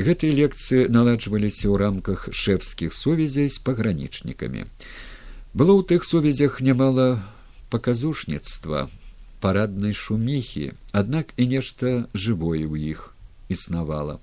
гэтыя 0.00 0.32
лекцыі 0.32 0.88
наладжваліся 0.88 1.68
ў 1.68 1.76
рамках 1.76 2.32
шэфскіх 2.32 2.96
сувязей 2.96 3.52
з 3.52 3.60
пагранічнікамі 3.68 4.64
было 5.54 5.78
ў 5.78 5.86
тых 5.86 6.02
сувязях 6.02 6.58
нямала 6.60 7.22
паказушніцтва 7.70 8.90
параднай 9.38 9.94
шуміхі 9.94 10.74
аднак 10.90 11.30
і 11.38 11.46
нешта 11.46 12.10
жывое 12.10 12.66
ў 12.66 12.90
іх 12.90 13.14
існавала. 13.48 14.18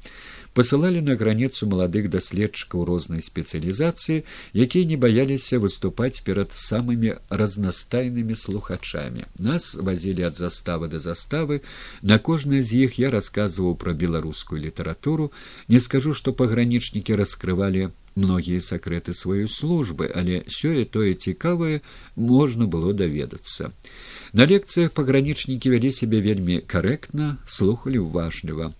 Пасылалі 0.52 1.00
на 1.00 1.16
граніцу 1.16 1.68
маладых 1.72 2.10
даследчыкаў 2.12 2.84
рознай 2.84 3.24
спецыялізацыі 3.24 4.26
якія 4.52 4.84
не 4.90 4.98
баяліся 5.00 5.62
выступаць 5.64 6.20
перад 6.28 6.52
самымі 6.52 7.16
разнастайнымі 7.32 8.36
слухачамі. 8.36 9.24
Нас 9.40 9.72
вазілі 9.80 10.28
ад 10.28 10.36
заставы 10.36 10.92
да 10.92 11.00
заставы. 11.00 11.64
На 12.02 12.20
кожнай 12.20 12.60
з 12.60 12.84
іх 12.84 13.00
я 13.00 13.16
расказваў 13.16 13.80
пра 13.80 13.96
беларускую 13.96 14.60
літаратуру. 14.60 15.32
Не 15.72 15.80
скажу 15.80 16.12
што 16.12 16.36
пагранічнікі 16.36 17.16
раскрывалі 17.16 17.96
многія 18.16 18.60
сакрэты 18.60 19.14
сваёй 19.14 19.48
службы, 19.48 20.12
але 20.14 20.44
сёе 20.48 20.86
тое 20.86 21.14
цікавае 21.14 21.82
можна 22.16 22.68
было 22.68 22.94
даведацца. 22.94 23.72
На 24.34 24.48
лекцыях 24.48 24.92
пагранічнікі 24.96 25.72
вялі 25.72 25.92
сябе 25.92 26.22
вельмі 26.24 26.60
карэктна, 26.64 27.38
слухалі 27.46 28.04
ўважліва. 28.08 28.72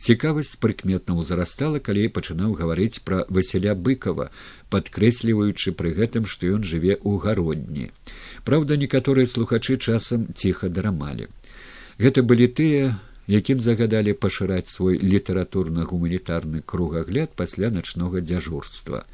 Цікавасць 0.00 0.56
прыкметна 0.56 1.16
ўзрастала, 1.16 1.80
калі 1.80 2.08
пачынаў 2.08 2.56
гаварыць 2.56 3.04
пра 3.04 3.24
Васіля 3.28 3.76
быкова, 3.76 4.30
падкрэсліваючы 4.72 5.76
пры 5.76 5.92
гэтым, 5.92 6.24
што 6.24 6.48
ён 6.48 6.64
жыве 6.64 6.96
ў 6.96 7.20
гародні. 7.20 7.92
Праўда, 8.44 8.76
некаторыя 8.76 9.28
слухачы 9.28 9.76
часам 9.76 10.28
ціха 10.32 10.68
драмалі. 10.68 11.28
Гэта 12.00 12.24
былі 12.24 12.48
тыя, 12.48 12.96
якім 13.26 13.60
загадалі 13.60 14.12
пашыраць 14.12 14.68
свой 14.68 14.98
літаратурна-гуманітарны 14.98 16.62
кругагляд 16.66 17.32
пасля 17.36 17.70
начнога 17.70 18.20
дзяжурства. 18.20 19.04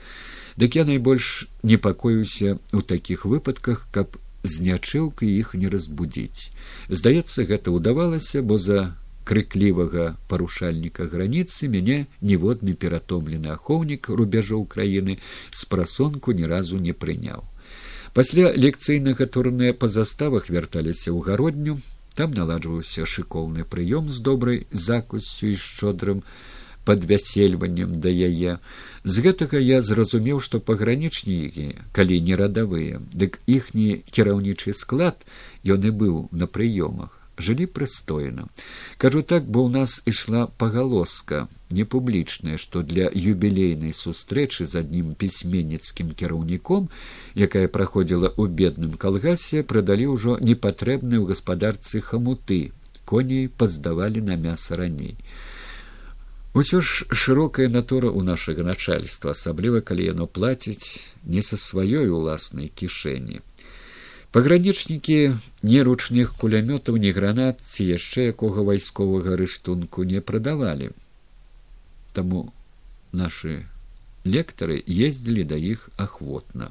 Дык 0.57 0.75
я 0.77 0.85
найбольш 0.85 1.49
непакоюся 1.63 2.59
ў 2.75 2.83
такіх 2.83 3.25
выпадках, 3.25 3.87
каб 3.93 4.19
з 4.43 4.65
нячэўкай 4.67 5.29
іх 5.29 5.55
не 5.55 5.69
разбудзіць. 5.69 6.51
Здаецца, 6.89 7.45
гэта 7.45 7.71
ўдавалася, 7.71 8.43
бо 8.43 8.59
за 8.59 8.97
крыклівага 9.25 10.17
парушальніка 10.29 11.07
граніцы 11.07 11.69
мяне 11.69 12.07
ніводны 12.21 12.75
ператомлены 12.75 13.53
ахоўнік 13.55 14.09
рубяжоў 14.09 14.67
краіны 14.67 15.19
з 15.53 15.65
прасонку 15.71 16.33
ні 16.33 16.51
разу 16.51 16.81
не 16.83 16.93
прыняў. 16.93 17.45
Пасля 18.17 18.51
лекцыйнага 18.51 19.27
турнэ 19.31 19.71
па 19.73 19.87
заставах 19.87 20.51
вярталіся 20.51 21.15
ў 21.15 21.23
гародню, 21.23 21.79
там 22.15 22.35
наладжваўся 22.35 23.07
шыкоўны 23.07 23.65
прыём 23.65 24.09
з 24.09 24.19
добрай 24.21 24.67
закусцю 24.71 25.53
і 25.53 25.57
шчодрым 25.57 26.25
падвясельваннем 26.85 28.01
да 28.01 28.11
яе. 28.11 28.59
З 29.05 29.15
гэтага 29.25 29.61
я 29.61 29.81
зразумеў, 29.85 30.41
што 30.41 30.61
пагранічнікі, 30.61 31.77
калі 31.93 32.21
не 32.21 32.35
радавыя, 32.41 33.01
дык 33.13 33.39
іхні 33.47 34.03
кіраўнічы 34.11 34.75
склад 34.75 35.23
ён 35.65 35.87
і 35.87 35.93
быў 36.03 36.29
на 36.33 36.51
прыёмах 36.51 37.20
жылі 37.41 37.67
прыстойна. 37.67 38.47
Кажу 38.99 39.23
так 39.23 39.45
бо 39.45 39.67
ў 39.67 39.73
нас 39.73 40.03
ішла 40.07 40.47
пагалоска 40.47 41.49
непублічная 41.71 42.57
што 42.57 42.83
для 42.83 43.11
юбілейнай 43.11 43.95
сустрэчы 43.97 44.67
з 44.67 44.83
адным 44.83 45.15
пісьменніцкім 45.15 46.15
кіраўніком 46.15 46.89
якая 47.35 47.67
праходзіла 47.69 48.31
ў 48.35 48.49
бедным 48.49 48.95
калгасе 48.95 49.63
прадалі 49.63 50.11
ўжо 50.15 50.39
непатрэбныя 50.39 51.21
ў 51.21 51.35
гаспадарцы 51.35 52.05
хамуты 52.05 52.61
коней 53.05 53.49
паздавалі 53.49 54.21
на 54.23 54.37
мяса 54.37 54.77
раней. 54.77 55.17
Усё 56.53 56.81
ж 56.83 57.07
шырокая 57.15 57.69
натура 57.71 58.11
ў 58.11 58.27
нашага 58.27 58.67
начальства 58.67 59.35
асабліва 59.39 59.83
калі 59.87 60.11
яно 60.11 60.27
плаціць 60.27 61.07
не 61.23 61.43
са 61.47 61.55
сваёй 61.55 62.11
уласнай 62.11 62.71
кішэні 62.75 63.39
пагранічнікі 64.33 65.19
не 65.63 65.83
ручных 65.87 66.35
кулямётаў 66.39 66.97
ні 67.03 67.11
гранат 67.17 67.61
ці 67.67 67.87
яшчэ 67.91 68.31
якога 68.33 68.63
вайсковага 68.69 69.37
рыштунку 69.41 70.07
не 70.07 70.23
прадавалі. 70.23 70.91
Таму 72.15 72.53
нашы 73.13 73.67
лектары 74.25 74.79
ездзілі 74.87 75.45
да 75.51 75.57
іх 75.57 75.91
ахвотна 75.97 76.71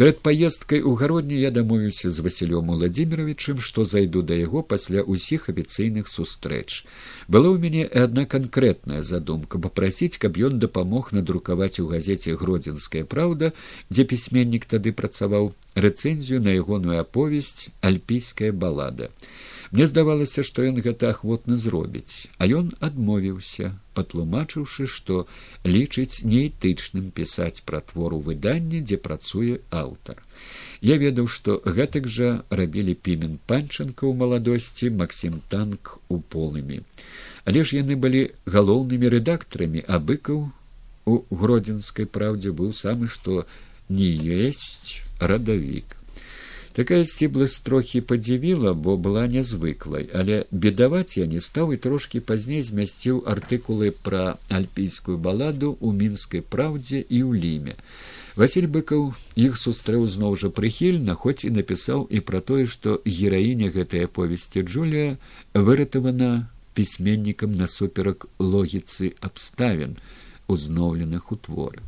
перад 0.00 0.18
паездкай 0.22 0.80
у 0.80 0.94
гародні 0.94 1.36
я 1.40 1.50
дамовіўся 1.52 2.10
з 2.10 2.24
васілём 2.24 2.70
владимировичым 2.72 3.58
што 3.60 3.84
зайду 3.84 4.22
да 4.24 4.32
яго 4.32 4.62
пасля 4.64 5.04
ўсіх 5.04 5.52
афіцыйных 5.52 6.08
сустрэч. 6.08 6.88
Была 7.28 7.52
ў 7.52 7.60
мяне 7.60 7.84
адна 7.84 8.24
канкрэтная 8.24 9.02
задумка 9.04 9.60
папрасіць 9.60 10.16
каб 10.16 10.40
ён 10.40 10.56
дапамог 10.56 11.12
надрукаваць 11.12 11.84
у 11.84 11.86
газеце 11.92 12.32
гродзенская 12.32 13.04
праўда 13.04 13.52
дзе 13.92 14.08
пісьменнік 14.08 14.64
тады 14.64 14.96
працаваў 14.96 15.52
рэцэнзію 15.76 16.40
на 16.48 16.56
ягоную 16.56 16.96
аповесць 17.04 17.68
альпійская 17.84 18.56
балада 18.56 19.12
Мне 19.70 19.86
здавалася, 19.86 20.42
што 20.42 20.64
ён 20.66 20.80
гэта 20.82 21.14
ахвотна 21.14 21.54
зробіць, 21.54 22.26
а 22.42 22.46
ён 22.50 22.72
адмовіўся, 22.82 23.70
патлумачыўшы, 23.94 24.86
што 24.90 25.26
лічыць 25.62 26.26
неэтычным 26.26 27.12
пісаць 27.14 27.62
пра 27.62 27.78
твору 27.78 28.18
выдання, 28.18 28.82
дзе 28.82 28.98
працуе 28.98 29.60
аўтар. 29.70 30.18
Я 30.82 30.96
ведаў, 30.98 31.30
што 31.30 31.62
гэтак 31.62 32.08
жа 32.10 32.30
рабілі 32.50 32.96
пімен 32.98 33.38
панчынка 33.46 34.10
ў 34.10 34.18
маладосці 34.18 34.90
Масім 34.90 35.38
танк 35.46 35.98
у 36.08 36.18
полымі. 36.18 36.82
Але 37.46 37.62
ж 37.62 37.78
яны 37.78 37.94
былі 37.94 38.26
галоўнымі 38.50 39.06
рэдактарамі, 39.14 39.86
а 39.86 40.02
быкаў 40.02 40.50
у 41.06 41.14
гродзенскай 41.30 42.10
праўдзе 42.10 42.50
быў 42.50 42.74
самы, 42.74 43.06
што 43.06 43.46
не 43.86 44.10
ёсць 44.18 44.98
радавік. 45.22 45.99
Такая 46.72 47.04
сцібласць 47.04 47.58
трохі 47.66 48.00
падзівіла, 48.00 48.74
бо 48.74 48.94
была 48.96 49.26
нязвыклай, 49.26 50.06
але 50.14 50.44
бедаваць 50.52 51.18
я 51.18 51.26
не 51.26 51.40
стаў 51.42 51.74
і 51.74 51.80
трошкі 51.82 52.22
пазней 52.22 52.62
змясціў 52.62 53.24
артыкулы 53.26 53.90
пра 53.90 54.38
альпійскую 54.48 55.18
баладу 55.18 55.74
ў 55.82 55.90
мінскай 55.98 56.46
праўдзе 56.46 57.02
і 57.02 57.18
ў 57.26 57.42
ліме. 57.42 57.74
Васіль 58.38 58.70
быкаў 58.70 59.10
іх 59.34 59.58
сустрэў 59.58 60.06
зноў 60.06 60.38
жа 60.38 60.54
прыхільна, 60.54 61.18
хоць 61.18 61.42
і 61.42 61.50
напісаў 61.58 62.06
і 62.06 62.22
пра 62.22 62.38
тое, 62.38 62.70
што 62.70 63.02
гераіня 63.02 63.74
гэтай 63.74 64.06
аповесці 64.06 64.62
Джулія 64.62 65.18
выратавана 65.54 66.46
пісьменнікам 66.78 67.58
насуперак 67.58 68.30
логіцы 68.38 69.10
абставін, 69.20 69.98
узноўленых 70.46 71.34
у 71.34 71.36
творы. 71.36 71.82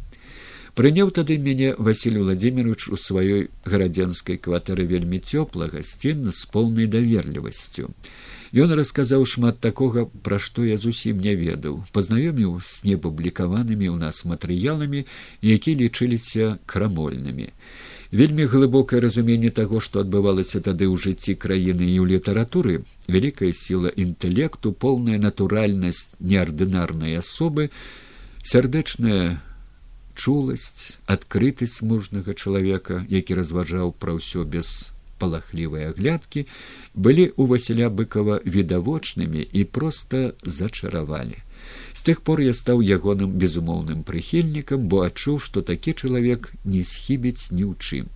Прыняў 0.73 1.11
тады 1.13 1.37
мяне 1.37 1.75
Васіль 1.77 2.17
владимирович 2.17 2.89
у 2.89 2.97
сваёй 2.97 3.51
гарадзенскай 3.69 4.39
кватэры 4.41 4.87
вельмі 4.89 5.21
цёпла 5.21 5.69
гасцінна 5.69 6.33
з 6.33 6.49
поўнай 6.49 6.89
даверлівасцю. 6.89 7.93
Ён 8.57 8.73
расказаў 8.73 9.27
шмат 9.29 9.61
такога, 9.61 10.09
пра 10.25 10.39
што 10.41 10.65
я 10.65 10.81
зусім 10.81 11.21
не 11.21 11.37
ведаў, 11.37 11.85
пазнаёміў 11.93 12.57
з 12.65 12.89
непублікаванымі 12.89 13.93
ў 13.93 13.97
нас 14.01 14.25
матэрыяламі, 14.25 15.05
які 15.45 15.77
лічыліся 15.77 16.57
крамольнымі. 16.65 17.53
Вельмі 18.09 18.49
глыбокае 18.49 19.05
разуменне 19.05 19.53
таго, 19.53 19.77
што 19.77 20.01
адбывалася 20.01 20.65
тады 20.65 20.89
ў 20.89 20.97
жыцці 20.97 21.37
краіны 21.37 21.85
і 21.85 22.01
ў 22.01 22.17
літаратуры, 22.17 22.81
вялікая 23.13 23.53
сіла 23.53 23.93
інтэлекту, 23.93 24.73
поўная 24.73 25.21
натуральнасць 25.21 26.17
неардынарнай 26.21 27.21
асобы, 27.21 27.69
сардэчная 28.41 29.41
чуласць 30.15 30.99
адкрытасць 31.07 31.83
мужнага 31.83 32.35
чалавека 32.35 33.05
які 33.09 33.39
разважаў 33.39 33.95
пра 33.99 34.19
ўсё 34.19 34.45
без 34.57 34.93
палахлівай 35.23 35.89
аглядкі 35.93 36.45
былі 36.95 37.25
ў 37.31 37.43
васіля 37.53 37.89
быкова 38.01 38.41
відавочнымі 38.57 39.47
і 39.61 39.63
проста 39.77 40.23
зачаравалі. 40.43 41.39
З 41.95 42.01
тых 42.09 42.25
пор 42.27 42.43
я 42.43 42.55
стаў 42.59 42.83
ягоным 42.83 43.37
безумоўным 43.45 44.03
прыхільнікам 44.09 44.89
бо 44.91 45.05
адчуў 45.07 45.39
што 45.47 45.63
такі 45.63 45.95
чалавек 45.95 46.51
не 46.65 46.83
схібіць 46.83 47.55
ні 47.55 47.65
ў 47.71 47.75
чым. 47.79 48.11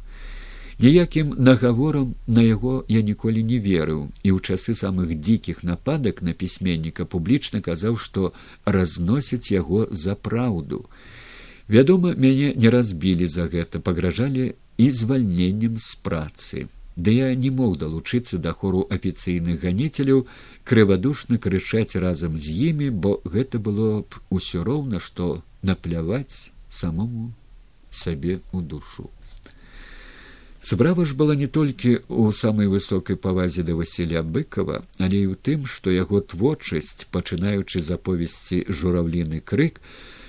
Ніякім 0.78 1.32
нагаворам 1.40 2.08
на 2.26 2.42
яго 2.44 2.84
я 2.92 3.00
ніколі 3.00 3.42
не 3.50 3.58
верыў 3.66 4.00
і 4.22 4.32
ў 4.36 4.38
часы 4.44 4.74
самых 4.76 5.14
дзікіх 5.16 5.62
нападак 5.64 6.20
на 6.26 6.34
пісьменніка 6.42 7.06
публічна 7.14 7.62
казаў 7.68 7.96
што 7.96 8.32
разносіць 8.78 9.52
яго 9.54 9.86
за 10.04 10.18
праўду 10.28 10.84
Вядома, 11.68 12.14
мяне 12.14 12.54
не 12.54 12.70
разбілі 12.70 13.26
за 13.26 13.50
гэта, 13.50 13.82
пагражалі 13.82 14.54
і 14.78 14.90
звальненнем 14.90 15.78
з 15.78 15.94
працы. 15.98 16.68
Ды 16.96 17.12
я 17.12 17.34
не 17.34 17.50
мог 17.50 17.76
далучыцца 17.76 18.38
да 18.38 18.52
хору 18.56 18.86
афіцыйных 18.88 19.60
ганіцеляў 19.66 20.26
крывадушна 20.64 21.36
крычаць 21.36 21.98
разам 21.98 22.38
з 22.38 22.54
імі, 22.70 22.88
бо 22.90 23.20
гэта 23.24 23.58
было 23.58 24.00
б 24.00 24.22
усё 24.30 24.64
роўна, 24.64 25.02
што 25.02 25.42
напляваць 25.62 26.54
самому 26.70 27.34
сабе 27.90 28.40
ў 28.54 28.62
душу. 28.62 29.10
Справа 30.62 31.04
ж 31.04 31.14
была 31.14 31.34
не 31.36 31.46
толькі 31.46 31.98
ў 32.08 32.32
самай 32.32 32.66
высокай 32.66 33.18
павазе 33.18 33.62
да 33.66 33.74
Васіля 33.74 34.22
быкова, 34.22 34.82
але 34.98 35.26
і 35.26 35.26
ў 35.30 35.36
тым, 35.36 35.66
што 35.66 35.90
яго 35.90 36.22
творчасць, 36.22 37.06
пачынаючы 37.10 37.82
з 37.82 37.98
аповесці 37.98 38.64
журавліны 38.70 39.42
крык, 39.42 39.82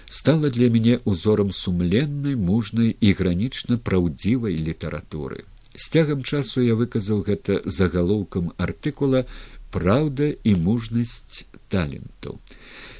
стала 0.09 0.49
для 0.49 0.69
мяне 0.69 0.99
узорам 1.05 1.51
сумленнай 1.51 2.35
мужнай 2.35 2.95
і 2.99 3.13
гранічна 3.13 3.77
праўдзівай 3.77 4.55
літаратуры. 4.55 5.43
З 5.75 5.89
цягам 5.89 6.23
часу 6.23 6.63
я 6.63 6.73
выказаў 6.73 7.21
гэта 7.27 7.61
загалоўкам 7.65 8.51
артыкула 8.57 9.27
праўда 9.71 10.33
і 10.43 10.55
мужнасць 10.55 11.45
таленту 11.69 12.39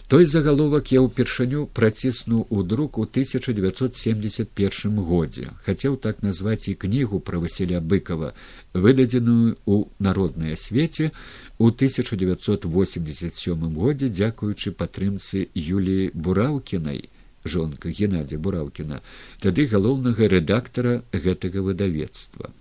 той 0.07 0.25
загаловак 0.25 0.91
я 0.95 1.03
ўпершыню 1.03 1.67
праціснуў 1.75 2.47
у 2.49 2.63
друк 2.63 2.97
у 2.97 3.03
1971 3.03 5.03
годзе. 5.03 5.51
Хацеў 5.67 5.99
так 5.99 6.23
назваць 6.23 6.71
і 6.71 6.79
кнігу 6.79 7.19
пра 7.19 7.43
васіля 7.43 7.81
быкова 7.81 8.33
выдадзеную 8.73 9.57
у 9.65 9.91
народнай 9.99 10.55
свеце 10.55 11.11
у 11.59 11.67
1987 11.67 13.75
годзе 13.75 14.07
дзякуючы 14.07 14.71
падтрымцы 14.71 15.51
юліі 15.53 16.15
бураўкінай 16.15 17.11
жонка 17.43 17.91
геннадзя 17.91 18.39
бураўкіна 18.39 19.03
тады 19.43 19.67
галоўнага 19.67 20.31
рэдактара 20.31 21.03
гэтага 21.11 21.67
выдавецтва 21.67 22.55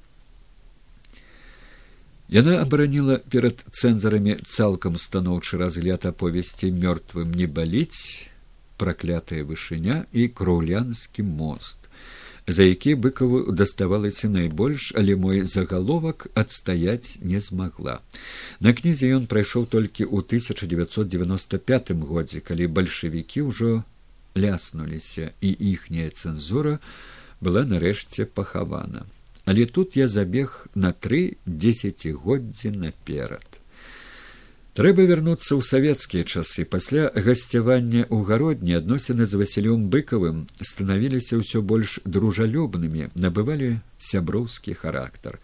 Яна 2.29 2.59
абараніла 2.62 3.21
перад 3.31 3.62
цэнзарамі 3.71 4.39
цалкам 4.43 4.97
станоўчы 4.99 5.59
разгляд 5.62 6.07
аповесці 6.11 6.73
мёртвым 6.75 7.31
не 7.31 7.47
баліць, 7.47 8.27
праклятая 8.77 9.47
вышыня 9.47 10.05
і 10.12 10.29
краўлянскі 10.29 11.23
мост. 11.23 11.87
за 12.47 12.62
які 12.62 12.95
быкаву 12.95 13.53
даставалася 13.53 14.29
найбольш, 14.29 14.93
але 14.95 15.17
мой 15.17 15.43
загаловак 15.43 16.29
адстаяць 16.35 17.19
не 17.23 17.41
змагла. 17.41 18.01
На 18.61 18.73
кнізе 18.73 19.11
ён 19.19 19.27
прайшоў 19.27 19.67
толькі 19.67 20.07
ў 20.07 20.23
1995 20.23 21.91
годзе, 22.07 22.39
калі 22.41 22.71
бальшавікі 22.71 23.51
ўжо 23.51 23.83
ляснуліся 24.39 25.35
і 25.43 25.51
іхняя 25.51 26.11
цэнзура 26.15 26.79
была 27.43 27.67
нарэшце 27.67 28.31
пахавана. 28.31 29.03
Але 29.47 29.67
тут 29.67 29.97
я 29.97 30.09
забег 30.09 30.67
на 30.75 30.91
тры 30.91 31.39
дзесяцігоддзі 31.47 32.75
наперад. 32.83 33.47
Трэба 34.77 35.07
вярнуцца 35.09 35.57
ў 35.57 35.63
савецкія 35.65 36.27
часы. 36.27 36.67
Пасля 36.69 37.09
гасцявання 37.15 38.03
ў 38.11 38.27
гародні 38.29 38.75
адносіны 38.77 39.25
з 39.25 39.39
Васілём 39.41 39.87
быкавым 39.87 40.43
станавіліся 40.61 41.39
ўсё 41.41 41.63
больш 41.63 42.03
дружалюбнымі, 42.05 43.09
набывалі 43.15 43.81
сяброўскі 43.97 44.77
характар. 44.77 45.39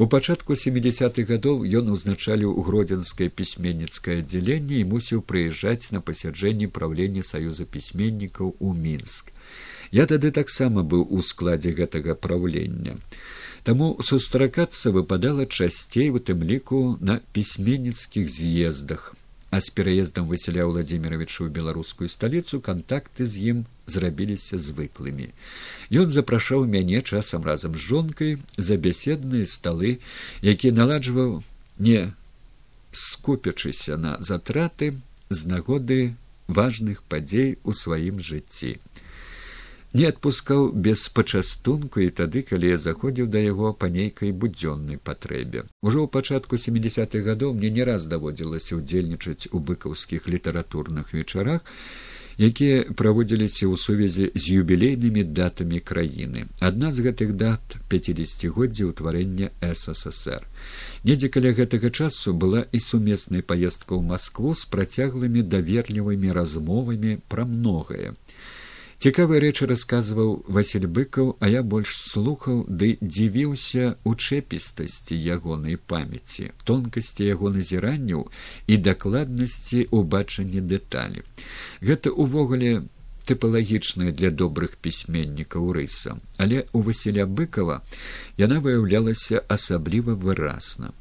У 0.00 0.08
пачатку 0.08 0.56
семидесятых 0.56 1.28
гадоў 1.28 1.62
ён 1.76 1.92
узначаліў 1.92 2.56
гродзенскае 2.64 3.28
пісьменніцкае 3.28 4.18
аддзяленне 4.24 4.80
і 4.80 4.88
мусіў 4.96 5.22
прыязджаць 5.22 5.92
на 5.92 6.00
пасяджэнні 6.00 6.72
праўлення 6.72 7.22
саюза 7.22 7.68
пісьменнікаў 7.68 8.56
у 8.58 8.74
мінск. 8.74 9.35
Я 9.90 10.06
тады 10.06 10.30
таксама 10.30 10.82
быў 10.82 11.06
у 11.10 11.22
складзе 11.22 11.72
гэтага 11.72 12.14
праўлення. 12.14 12.96
Таму 13.66 13.98
сустракацца 14.02 14.90
выпадала 14.94 15.46
часцей 15.46 16.10
у 16.10 16.22
тым 16.22 16.42
ліку 16.46 16.98
на 17.00 17.20
пісьменніцкіх 17.34 18.28
з'ездах, 18.30 19.14
а 19.50 19.60
з 19.60 19.70
пераездам 19.70 20.26
высяля 20.30 20.66
владимировичу 20.66 21.46
ў 21.46 21.50
беларускую 21.50 22.06
сталіцу 22.06 22.60
кантакты 22.60 23.26
з 23.26 23.42
ім 23.50 23.58
зрабіліся 23.86 24.58
звыклымі. 24.58 25.30
Ён 25.90 26.10
запрашаў 26.10 26.66
мяне 26.66 27.02
часам 27.02 27.42
разам 27.42 27.74
з 27.74 27.82
жонкай 27.90 28.38
за 28.56 28.78
бяседныя 28.78 29.46
сталы, 29.46 29.98
які 30.42 30.70
наладжваў 30.70 31.42
не 31.78 32.14
скупячыся 32.92 33.98
на 33.98 34.14
затраты 34.22 34.94
з 35.30 35.46
нагоды 35.46 36.14
важных 36.46 37.02
падзей 37.02 37.58
у 37.66 37.74
сваім 37.74 38.22
жыцці 38.22 38.78
не 39.92 40.06
адпускаў 40.08 40.72
без 40.72 41.08
пачастунку 41.08 42.00
і 42.00 42.10
тады 42.10 42.42
калі 42.42 42.72
я 42.72 42.78
заходзіў 42.78 43.30
да 43.36 43.42
яго 43.44 43.72
па 43.72 43.88
нейкай 43.88 44.32
будзённай 44.32 44.98
патрэбе. 44.98 45.64
Ужо 45.82 46.04
ў 46.04 46.08
пачатку 46.08 46.58
семидесятых 46.58 47.24
гадоў 47.24 47.54
мне 47.54 47.70
не 47.70 47.84
раз 47.84 48.06
даводзілася 48.06 48.80
ўдзельнічаць 48.80 49.48
у 49.52 49.62
быкаўскіх 49.70 50.28
літаратурных 50.28 51.14
вечарах 51.14 51.64
якія 52.36 52.92
праводзіліся 52.92 53.64
ў 53.64 53.76
сувязі 53.80 54.24
з 54.36 54.60
юбілейнымі 54.60 55.24
датамі 55.24 55.80
краіны. 55.80 56.44
Адна 56.60 56.92
з 56.92 57.08
гэтых 57.08 57.32
дат 57.32 57.80
пяцідесятгоддзя 57.88 58.92
ўтварэння 58.92 59.52
ссср 59.72 60.44
недзе 61.06 61.28
каля 61.32 61.54
гэтага 61.56 61.88
часу 61.90 62.34
была 62.34 62.66
і 62.72 62.78
сумесная 62.82 63.40
паездка 63.40 63.94
ў 63.94 64.02
москву 64.04 64.52
з 64.58 64.68
працяглымі 64.68 65.46
даверлівымі 65.46 66.32
размовамі 66.34 67.18
пра 67.32 67.46
многае 67.48 68.12
Цікавыя 68.96 69.40
рэчы 69.44 69.66
расказваў 69.68 70.30
Васіль 70.48 70.86
быкаў, 70.88 71.36
а 71.40 71.48
я 71.52 71.60
больш 71.62 71.92
слухаў 72.00 72.64
ды 72.64 72.96
дзівіўся 73.02 74.00
ў 74.00 74.12
чэпістасці 74.16 75.18
ягонай 75.36 75.76
памяці, 75.76 76.48
тонкасці 76.64 77.28
яго 77.28 77.52
назіранняў 77.52 78.24
і 78.66 78.74
дакладнасці 78.88 79.86
ўбачання 79.92 80.64
дэталі. 80.64 81.28
Гэта 81.84 82.08
ўвогуле 82.08 82.88
тыпалагічная 83.28 84.16
для 84.16 84.30
добрых 84.30 84.80
пісьменнікаў 84.80 85.72
рыса, 85.76 86.16
але 86.38 86.64
у 86.72 86.80
Васіля 86.86 87.26
быкова 87.26 87.82
яна 88.40 88.62
выяўлялася 88.64 89.42
асабліва 89.44 90.14
выразна. 90.14 90.96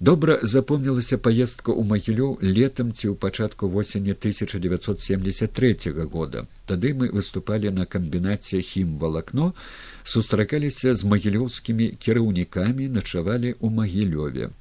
Добра 0.00 0.38
запомнілася 0.42 1.16
паездка 1.16 1.72
ў 1.72 1.80
магілёў 1.88 2.36
летам 2.44 2.92
ці 2.92 3.08
ў 3.08 3.14
пачатку 3.16 3.68
восені 3.72 4.12
1973 4.12 6.04
года. 6.12 6.44
Тады 6.68 6.92
мы 6.92 7.08
выступалі 7.08 7.72
на 7.72 7.88
камбінаце 7.88 8.60
хім 8.60 9.00
валакно, 9.00 9.54
сустракаліся 10.04 10.92
з 10.92 11.00
магілёўскімі 11.00 11.96
кіраўнікамі, 11.96 12.92
начавалі 12.92 13.56
ў 13.56 13.66
магілёве. 13.72 14.52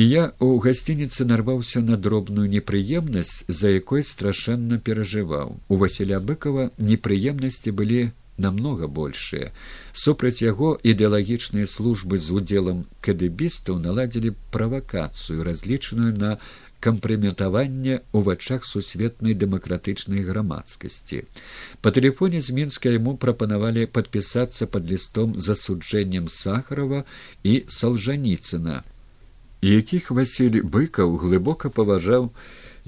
І 0.00 0.08
я 0.08 0.32
ў 0.40 0.56
гасцініцы 0.64 1.28
нарваўся 1.28 1.84
на 1.84 2.00
дробную 2.00 2.48
непрыемнасць, 2.48 3.44
за 3.44 3.68
якой 3.76 4.00
страшэнна 4.00 4.80
перажываў. 4.80 5.60
У 5.68 5.76
Васіля 5.76 6.16
быкова 6.16 6.72
непрыемнасці 6.80 7.76
былі 7.76 8.08
намного 8.44 8.88
большее 9.00 9.52
супраць 10.02 10.42
яго 10.44 10.72
ідэалагічныя 10.92 11.68
службы 11.74 12.18
з 12.18 12.36
удзелам 12.40 12.82
кадыбістаў 13.06 13.78
наладзілі 13.84 14.34
правакацыю 14.56 15.46
разлічаную 15.48 16.12
на 16.16 16.32
кампрыметаванне 16.80 18.00
ў 18.00 18.18
вачах 18.28 18.64
сусветнай 18.64 19.36
дэмакратычнай 19.36 20.24
грамадскасці. 20.24 21.24
Па 21.84 21.92
тэлефоне 21.92 22.40
з 22.40 22.56
мінска 22.56 22.94
яму 22.96 23.18
прапанавалі 23.24 23.84
падпісацца 23.98 24.70
пад 24.76 24.88
лістом 24.88 25.36
засуджэннем 25.48 26.32
сахарова 26.32 27.04
і 27.44 27.60
салжаніцына 27.80 28.80
якіх 29.60 30.10
васіль 30.10 30.62
быкаў 30.64 31.16
глыбока 31.20 31.68
паважаў 31.68 32.32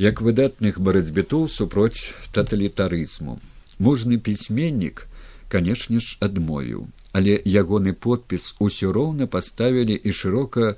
як 0.01 0.25
выдатных 0.25 0.81
барацьбітоў 0.81 1.49
супроць 1.49 2.17
таталітарызму. 2.33 3.41
Мужны 3.79 4.17
пісьменнік 4.17 5.07
канешне 5.53 6.01
ж 6.01 6.19
адмовіў 6.25 6.88
але 7.12 7.37
ягоны 7.45 7.93
подпіс 7.93 8.57
усё 8.59 8.93
роўна 8.97 9.29
паставілі 9.29 9.95
і 9.95 10.11
шырока 10.17 10.75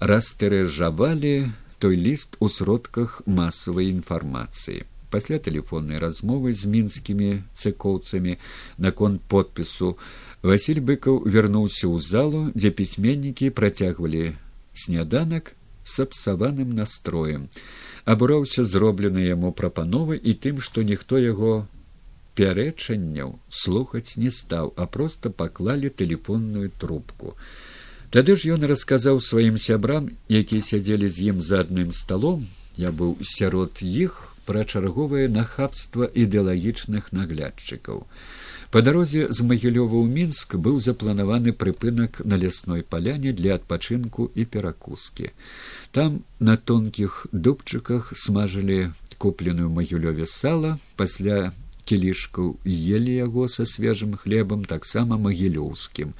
растырэжавалі 0.00 1.48
той 1.80 1.96
ліст 1.96 2.36
у 2.38 2.48
сродках 2.48 3.22
масавай 3.26 3.88
інфармацыі. 3.88 4.84
Пасля 5.12 5.36
тэлефоннай 5.36 5.98
размовы 6.00 6.52
з 6.52 6.68
мінскімі 6.68 7.42
цыкоўцамі 7.52 8.36
наконт 8.78 9.20
подпісу 9.28 9.96
василь 10.42 10.80
быкаў 10.80 11.24
вярнуўся 11.24 11.88
ў 11.88 11.96
залу 12.00 12.40
дзе 12.52 12.70
пісьменнікі 12.70 13.50
працягвалі 13.50 14.36
сняданак 14.72 15.56
с 15.84 16.00
абсаваным 16.00 16.76
настроем. 16.76 17.48
Абураўся 18.04 18.64
зроблены 18.64 19.24
яму 19.24 19.52
прапановы 19.52 20.16
і 20.16 20.32
тым 20.36 20.60
што 20.60 20.84
ніхто 20.84 21.18
яго 21.18 21.64
пярэчанняў 22.38 23.38
слухаць 23.48 24.16
не 24.16 24.30
стаў, 24.30 24.72
а 24.76 24.86
проста 24.86 25.30
паклалі 25.30 25.88
тэлефонную 25.90 26.70
трубку. 26.78 27.36
Тады 28.12 28.36
ж 28.36 28.52
ён 28.56 28.68
расказаў 28.68 29.20
сваім 29.24 29.56
сябрам, 29.56 30.10
якія 30.28 30.60
сядзелі 30.60 31.08
з 31.08 31.32
ім 31.32 31.40
за 31.40 31.64
адным 31.64 31.92
сталом, 31.96 32.44
я 32.76 32.92
быў 32.92 33.16
сярод 33.20 33.80
іх 33.80 34.28
пра 34.44 34.64
чарговае 34.64 35.28
нахабства 35.28 36.08
ідэалагічных 36.12 37.12
наглядчыкаў. 37.12 38.04
Па 38.72 38.80
дарозе 38.80 39.28
з 39.28 39.44
магілёва 39.44 40.00
ў 40.00 40.08
мінск 40.08 40.56
быў 40.56 40.80
запланаваны 40.80 41.52
прыпынак 41.52 42.20
на 42.24 42.40
лясной 42.40 42.80
паляне 42.82 43.32
для 43.36 43.56
адпачынку 43.60 44.30
і 44.34 44.48
перакускі. 44.48 45.28
Там 45.92 46.24
на 46.40 46.56
тонкіх 46.56 47.26
дубчыках 47.32 48.12
смажылі 48.16 48.92
купленую 49.20 49.68
магілёве 49.68 50.24
сала 50.24 50.78
пасля 50.96 51.52
кілішкаў 51.84 52.56
елі 52.66 53.14
яго 53.14 53.48
са 53.48 53.66
свежым 53.66 54.14
хлебам 54.16 54.64
таксама 54.64 55.18
магілёўскім. 55.18 56.14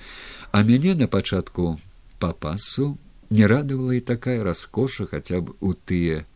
А 0.53 0.63
мяне 0.63 0.95
на 0.95 1.07
пачатку 1.07 1.79
папасу 2.19 2.97
не 3.31 3.47
радавала 3.47 3.95
і 3.95 4.01
такая 4.01 4.43
раскоша 4.43 5.07
хаця 5.07 5.41
б 5.41 5.55
у 5.61 5.73
тыя 5.75 6.27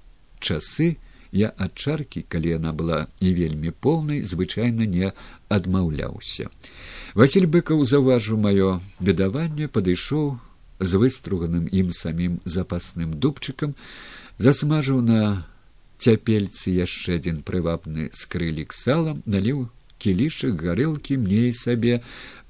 часы. 0.41 0.97
Я 1.33 1.51
ад 1.59 1.75
чаркі 1.75 2.23
калі 2.29 2.57
яна 2.57 2.73
была 2.73 3.07
не 3.21 3.35
вельмі 3.37 3.71
поўнай 3.71 4.23
звычайна 4.23 4.87
не 4.87 5.13
адмаўляўся. 5.53 6.49
Василь 7.15 7.51
быкаў 7.51 7.85
заўважыў 7.85 8.39
маё 8.41 8.81
бедаванне 9.01 9.69
падышоў 9.69 10.39
з 10.81 10.93
выструганым 11.03 11.67
ім 11.67 11.91
самім 11.91 12.41
запасным 12.45 13.13
дубчыкам 13.21 13.75
засмажыў 14.39 15.01
на 15.01 15.45
цяпельцы 15.99 16.73
яшчэ 16.77 17.19
адзін 17.21 17.43
прывабны 17.47 18.09
скрылік 18.13 18.73
салам 18.77 19.23
наліў 19.27 19.67
кілішак 19.99 20.63
гарэлкі 20.63 21.19
мне 21.23 21.49
і 21.51 21.53
сабе 21.57 22.01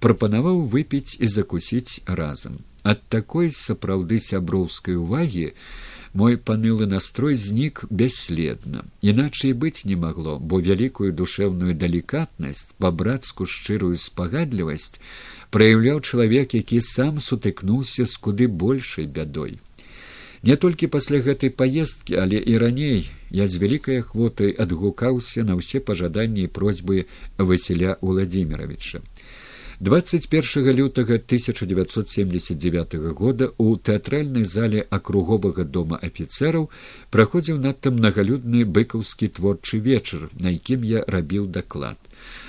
прапанаваў 0.00 0.64
выпіць 0.72 1.18
і 1.20 1.28
закусіць 1.30 2.02
разам. 2.06 2.58
Ад 2.82 3.02
такой 3.08 3.50
сапраўды 3.50 4.18
сяброўскай 4.22 4.98
увагі 4.98 5.52
мой 6.16 6.36
панылы 6.38 6.86
настрой 6.86 7.36
знік 7.36 7.84
бясследна. 7.90 8.84
Іначай 9.02 9.52
быць 9.52 9.84
не 9.84 9.96
магло 9.96 10.38
бо 10.38 10.60
вялікую 10.60 11.12
душэўную 11.12 11.74
далікатнасць 11.74 12.72
па 12.78 12.90
брацку 12.90 13.46
шчырую 13.46 13.98
спагадлівасць 14.00 15.00
праяўляў 15.50 16.00
чалавек 16.00 16.54
які 16.54 16.80
сам 16.80 17.20
сутыкнуўся 17.20 18.06
з 18.06 18.16
куды 18.16 18.48
большай 18.48 19.06
бядой 19.06 19.58
Не 20.42 20.56
толькі 20.56 20.86
пасля 20.92 21.20
гэтай 21.24 21.50
паездкі, 21.50 22.16
але 22.20 22.36
і 22.36 22.58
раней 22.58 23.10
я 23.30 23.46
з 23.46 23.56
вялікай 23.56 24.04
ахвотай 24.04 24.52
адгукаўся 24.52 25.44
на 25.44 25.56
ўсе 25.56 25.80
пажаданні 25.80 26.46
і 26.46 26.52
просьбы 26.52 27.06
Васіля 27.38 27.96
Владимировича. 28.00 29.00
21 29.80 30.72
лютага 30.72 31.14
1979 31.14 32.94
года 33.12 33.52
у 33.58 33.76
тэатральнай 33.76 34.44
зале 34.44 34.86
акруговага 34.88 35.64
дома 35.64 36.00
афіцэраў 36.00 36.70
праходзіў 37.10 37.60
надта 37.60 37.92
мнагалюдны 37.92 38.64
быкаўскі 38.64 39.28
творчы 39.28 39.78
вечар, 39.78 40.28
на 40.40 40.56
якім 40.56 40.84
я 40.84 41.04
рабіў 41.06 41.46
даклад. 41.46 42.00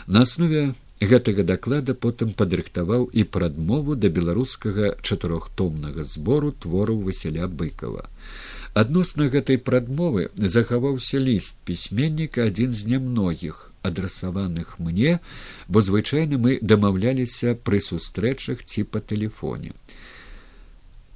На 0.07 0.23
аснове 0.23 0.73
гэтага 1.01 1.43
даклада 1.43 1.93
потым 1.93 2.33
падрыхтаваў 2.33 3.09
і 3.13 3.23
прадмову 3.23 3.95
да 3.95 4.09
беларускага 4.09 4.95
чатырохтомнага 5.01 6.03
збору 6.03 6.51
твораў 6.51 7.03
васяля 7.05 7.47
быкова. 7.47 8.09
Адносна 8.73 9.29
гэтай 9.33 9.57
прадмовы 9.57 10.29
захаваўся 10.35 11.21
ліст 11.21 11.61
пісьменніка 11.65 12.49
адзін 12.49 12.71
з 12.71 12.85
нямногіх 12.93 13.71
адрасаваных 13.81 14.79
мне, 14.79 15.19
бо 15.67 15.81
звычайна 15.81 16.37
мы 16.37 16.59
дамаўляліся 16.61 17.55
пры 17.55 17.79
сустрэчах 17.81 18.63
ці 18.63 18.83
па 18.83 18.99
тэлефоне. 18.99 19.73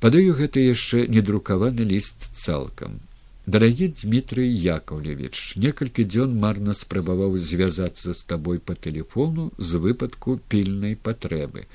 Падаю 0.02 0.34
гэта 0.34 0.62
яшчэ 0.62 1.06
недрукаваны 1.06 1.86
ліст 1.86 2.30
цалкам. 2.34 3.02
Дарагі 3.48 3.88
Дмітрый 3.88 4.54
Яковлевич, 4.54 5.58
некалькі 5.58 6.06
дзён 6.06 6.38
марна 6.38 6.76
спрабаваў 6.78 7.42
звязацца 7.42 8.14
з 8.14 8.22
табой 8.30 8.62
па 8.62 8.78
тэлефону 8.78 9.50
з 9.58 9.82
выпадку 9.82 10.38
пільнай 10.46 10.94
патрэбы. 10.94 11.66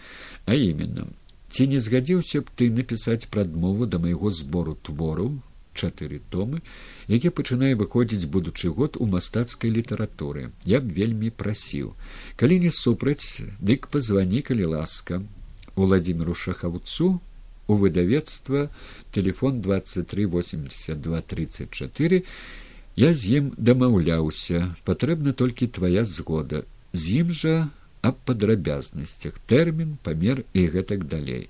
А 0.47 0.55
іменно, 0.55 1.11
ці 1.51 1.67
не 1.67 1.83
згадзіўся 1.83 2.47
б 2.47 2.55
ты 2.55 2.71
напісаць 2.71 3.27
прадмову 3.27 3.91
да 3.91 3.99
майго 3.99 4.31
збору 4.31 4.79
твораў 4.79 5.43
чатыры 5.75 6.23
томы, 6.31 6.63
які 7.11 7.35
пачынае 7.35 7.75
выходзіць 7.75 8.31
будучы 8.31 8.71
год 8.71 8.95
у 9.03 9.11
мастацкай 9.11 9.75
літаратуры. 9.75 10.55
Я 10.63 10.79
б 10.79 10.95
вельмі 10.95 11.35
прасіў. 11.35 11.99
Калі 12.39 12.63
не 12.63 12.71
супраць, 12.71 13.43
дык 13.59 13.91
пазвані, 13.91 14.47
калі 14.47 14.71
ласка. 14.79 15.19
Владимиру 15.75 16.33
шахаўцу 16.33 17.19
у 17.67 17.75
выдавецтва 17.75 18.71
телефон 19.13 19.61
238234 19.61 22.23
я 22.97 23.15
з 23.15 23.27
ім 23.39 23.53
дамаўляўся 23.59 24.75
патрэбна 24.87 25.33
толькі 25.33 25.67
твоя 25.67 26.05
згода. 26.05 26.63
З 26.93 27.13
ім 27.21 27.33
жа 27.33 27.69
аб 28.01 28.15
падрабязнасцях 28.25 29.39
тэрмін 29.51 29.99
памер 30.03 30.45
і 30.55 30.67
гэтак 30.73 31.05
далей. 31.05 31.49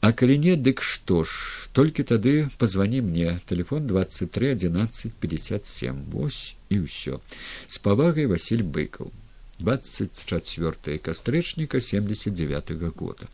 А 0.00 0.12
калі 0.12 0.38
не, 0.38 0.54
дык 0.54 0.82
што 0.86 1.24
ж, 1.26 1.32
толькі 1.74 2.06
тады 2.06 2.46
пазвані 2.58 3.00
мне. 3.02 3.40
Телефон 3.48 3.86
двадцать 3.90 4.30
три 4.30 4.50
одиннадцать 4.54 5.14
пятьдесят 5.14 5.66
семь. 5.66 6.04
Вось 6.12 6.54
і 6.70 6.86
ўсё. 6.86 7.18
З 7.66 7.78
павагай 7.82 8.30
Васіль 8.30 8.62
быкаў. 8.62 9.10
Двадцать 9.58 10.26
четвертое 10.26 10.98
кастрычніка 10.98 11.80
семьдесят 11.80 12.34
девять 12.34 12.70
-го 12.70 12.92
года 12.94 13.26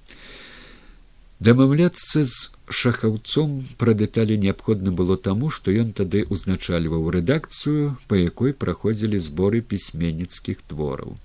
дамаўляцца 1.45 2.25
з 2.25 2.55
шахаўцом 2.73 3.57
пра 3.81 3.93
дэталі 4.01 4.37
неабходна 4.45 4.93
было 5.01 5.17
таму 5.27 5.51
што 5.57 5.75
ён 5.83 5.91
тады 5.99 6.23
ўзначальваў 6.37 7.11
рэдакцыю 7.17 7.91
па 8.13 8.17
якой 8.21 8.55
праходзілі 8.65 9.21
зборы 9.27 9.61
пісьменніцкіх 9.73 10.63
твораў. 10.73 11.19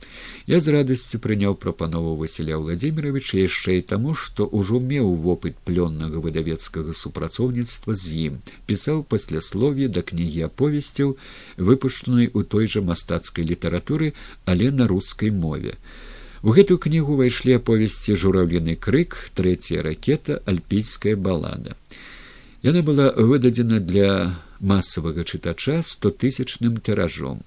Я 0.53 0.59
з 0.65 0.75
радасцю 0.75 1.21
прыняў 1.23 1.55
прапанову 1.63 2.17
василя 2.23 2.59
владимировича 2.65 3.39
яшчэ 3.39 3.77
і 3.79 3.87
таму 3.93 4.17
што 4.25 4.49
ўжо 4.51 4.83
меў 4.91 5.15
вопыт 5.29 5.55
плённага 5.69 6.19
выдавецкага 6.27 6.97
супрацоўніцтва 7.03 7.95
з 8.03 8.27
ім 8.27 8.43
пісаў 8.67 9.07
пасляслове 9.15 9.87
да 9.87 10.03
кнігі 10.11 10.45
аповесцяў 10.51 11.15
выпушчанай 11.71 12.27
у 12.33 12.43
той 12.43 12.67
жа 12.67 12.83
мастацкай 12.91 13.47
літаратуры 13.55 14.13
але 14.43 14.71
на 14.75 14.91
рускай 14.91 15.31
мове 15.31 15.79
У 16.41 16.55
гэтую 16.55 16.79
кнігу 16.79 17.17
ўвайшлі 17.19 17.59
аповесці 17.59 18.15
жураўліны 18.15 18.79
крык, 18.79 19.17
трэцяя 19.35 19.83
ракета, 19.83 20.39
альпійская 20.47 21.19
балада. 21.19 21.75
Яна 22.63 22.83
была 22.83 23.11
выдадзена 23.11 23.79
для 23.79 24.35
масавага 24.59 25.23
чытача 25.23 25.81
стотысячным 25.83 26.79
тыражом. 26.79 27.43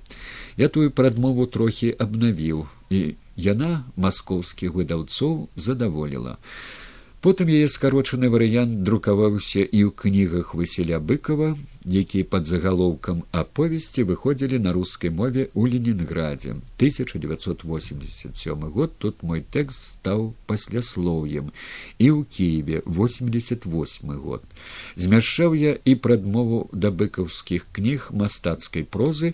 Я 0.59 0.67
тую 0.67 0.91
прадмову 0.91 1.47
трохі 1.47 1.95
абнавіў, 1.95 2.67
і 2.91 3.15
яна 3.39 3.87
маскоўскіх 3.95 4.75
выдаўцоў 4.75 5.47
задаволіла. 5.55 6.35
Потым 7.23 7.47
яе 7.47 7.67
скарочаны 7.71 8.27
варыянт 8.27 8.81
друкаваўся 8.83 9.63
і 9.63 9.87
ў 9.87 9.95
кнігах 9.95 10.49
васіля 10.59 10.97
быкова, 10.99 11.55
якія 11.87 12.27
пад 12.27 12.43
загалоўкам 12.49 13.21
аповесці 13.31 14.03
выходзілі 14.09 14.59
на 14.59 14.73
рускай 14.75 15.07
мове 15.07 15.45
ў 15.55 15.71
ленінградзе 15.71 16.59
1987 16.83 18.67
год 18.75 18.99
тут 18.99 19.23
мой 19.23 19.39
тэкст 19.39 20.03
стаў 20.03 20.35
пасляслоўем. 20.51 21.55
І 21.95 22.11
ў 22.11 22.27
кіеве 22.27 22.83
88 22.83 24.19
год. 24.19 24.43
Змяшчаў 24.99 25.55
я 25.55 25.79
і 25.79 25.95
прадмову 25.95 26.67
да 26.75 26.91
быкаўскіх 26.91 27.71
кніг 27.71 28.11
мастацкай 28.11 28.83
прозы 28.83 29.31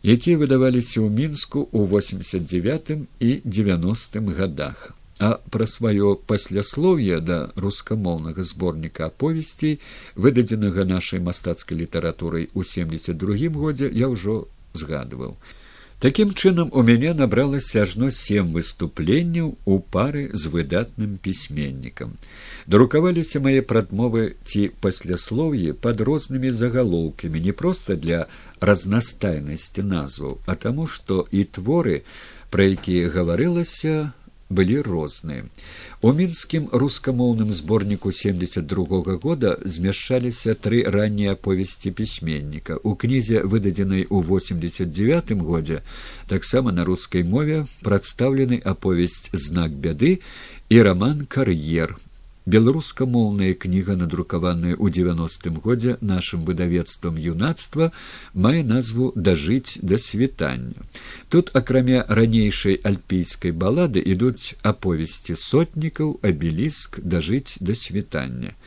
якія 0.00 0.40
выдаваліся 0.40 1.04
ў 1.04 1.12
мінску 1.12 1.68
ў 1.76 1.92
89 1.92 3.04
і 3.20 3.30
90 3.44 4.32
годах 4.32 4.96
а 5.18 5.40
пра 5.50 5.66
сваё 5.66 6.14
пасляслоўе 6.16 7.20
да 7.20 7.38
рускамоўнага 7.56 8.42
зборніка 8.42 9.06
аповесцей 9.12 9.80
выдадзенага 10.16 10.84
нашай 10.84 11.20
мастацкай 11.20 11.78
літаратурай 11.78 12.48
у 12.54 12.62
семьдесят 12.62 13.18
другім 13.18 13.58
годзе 13.64 13.90
я 13.92 14.08
ўжо 14.08 14.48
згадваў. 14.72 15.36
Такім 16.02 16.32
чынам 16.34 16.70
у 16.74 16.82
мяне 16.82 17.12
набралася 17.14 17.82
ажно 17.86 18.08
сем 18.10 18.48
выступленняў 18.50 19.52
у 19.64 19.78
пары 19.78 20.30
з 20.32 20.50
выдатным 20.50 21.12
пісьменнікам. 21.22 22.16
Друкаваліся 22.66 23.38
мае 23.44 23.62
прадмовы 23.62 24.34
ці 24.42 24.64
пасляслоўі 24.82 25.76
пад 25.86 26.02
рознымі 26.08 26.50
загалоўкамі 26.50 27.44
не 27.44 27.54
проста 27.54 27.94
для 27.94 28.26
разнастайнасці 28.58 29.86
назваў 29.92 30.40
а 30.46 30.58
таму 30.66 30.88
што 30.90 31.22
і 31.30 31.44
творы 31.44 32.02
пра 32.50 32.66
якія 32.74 33.06
гаварылася 33.06 34.10
былі 34.52 34.80
розныя. 34.84 35.44
У 36.02 36.12
мінскім 36.12 36.68
рускамоўным 36.72 37.52
зборніку 37.52 38.12
72 38.12 39.02
-го 39.02 39.18
года 39.22 39.58
змяшчаліся 39.64 40.54
тры 40.54 40.90
раннія 40.90 41.32
аповесці 41.32 41.90
пісьменніка. 41.90 42.76
У 42.82 42.94
кнізе, 42.94 43.42
выдадзенай 43.42 44.06
у 44.10 44.22
89 44.22 45.32
годзе, 45.32 45.82
таксама 46.26 46.72
на 46.72 46.84
рускай 46.84 47.24
мове 47.24 47.66
прадстаўлены 47.82 48.60
аповесць 48.64 49.30
знак 49.32 49.72
бяды 49.72 50.20
і 50.68 50.82
роман 50.82 51.26
кар'ер 51.28 51.96
беларускамоўная 52.46 53.54
кніга 53.54 53.96
надрукаваная 53.96 54.74
ў 54.74 54.90
девяностым 54.90 55.58
годзе 55.62 55.96
нашым 56.00 56.44
выдавецтвам 56.48 57.18
юнацтва 57.18 57.92
мае 58.34 58.62
назву 58.66 59.12
дажыць 59.16 59.78
да 59.82 59.98
світання 59.98 60.86
тут 61.28 61.54
акрамя 61.56 62.04
ранейшай 62.08 62.80
альпійскай 62.82 63.52
балады 63.52 64.02
ідуць 64.02 64.54
аповесці 64.62 65.38
сотнікаў 65.38 66.18
абеліск 66.22 66.98
дажыць 67.00 67.58
да 67.60 67.78
світання 67.78 68.58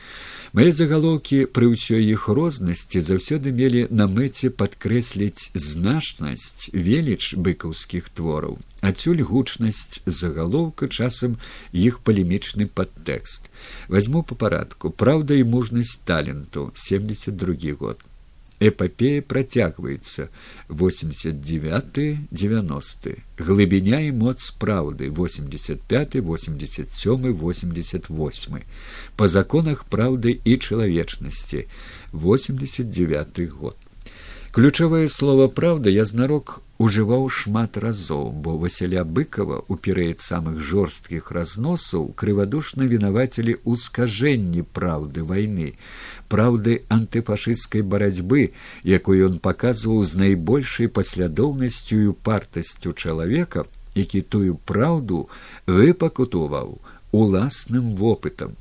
Мае 0.54 0.70
загалоўкі 0.70 1.38
пры 1.56 1.66
ўсёй 1.74 2.06
іх 2.14 2.28
рознасці 2.38 3.02
заўсёды 3.02 3.50
мелі 3.50 3.82
на 3.90 4.06
мэце 4.06 4.50
падкрэсліць 4.54 5.50
значнасць 5.58 6.70
веліч 6.70 7.34
быкаўскіх 7.34 8.06
твораў, 8.14 8.58
адсюль 8.78 9.26
гучнасць 9.26 10.06
загалоўка 10.06 10.86
часам 10.86 11.34
іх 11.74 11.98
палемічны 12.06 12.70
падтэкст. 12.70 13.50
Вазьму 13.90 14.22
па 14.22 14.38
парадку. 14.38 14.94
Праўда 14.94 15.34
і 15.34 15.48
мужнасць 15.50 15.98
таленту. 16.06 16.70
72 16.74 17.74
год 17.80 18.05
эпопея 18.60 19.22
працягваецца 19.22 20.28
89 20.68 22.00
90 22.30 23.14
глыбіня 23.38 24.00
і 24.08 24.12
моц 24.12 24.50
праўды 24.60 25.10
85 25.10 26.16
87 26.20 27.32
88 27.32 28.60
по 29.16 29.28
законах 29.28 29.84
праўды 29.90 30.40
і 30.44 30.56
чалавечнасці 30.56 31.66
89 32.12 33.40
год. 33.52 33.76
Ключавае 34.56 35.08
слово 35.08 35.48
праўда 35.48 35.90
я 35.90 36.04
знарок 36.08 36.62
ужываў 36.78 37.26
шмат 37.28 37.76
разоў, 37.76 38.32
бо 38.32 38.56
Васяля 38.60 39.04
быкова 39.04 39.62
у 39.68 39.76
перыяд 39.76 40.20
самых 40.20 40.60
жорсткіх 40.60 41.30
разносаў 41.36 42.12
крывадушна 42.22 42.88
вінавацілі 42.88 43.56
ў 43.64 43.76
скажэнні 43.80 44.64
праўды 44.78 45.24
вайны, 45.24 45.72
праўды 46.28 46.82
антыфашысцкай 46.88 47.82
барацьбы, 47.82 48.52
якую 48.84 49.16
ён 49.28 49.38
паказваў 49.38 50.02
з 50.04 50.22
найбольшай 50.22 50.88
паслядоўнасцю 50.88 51.98
і 52.10 52.14
партасцю 52.28 52.92
чалавека, 52.92 53.66
які 53.94 54.20
тую 54.20 54.58
праўду 54.64 55.28
выпакутуваў 55.66 56.78
уласным 57.12 57.96
вопытам. 57.96 58.56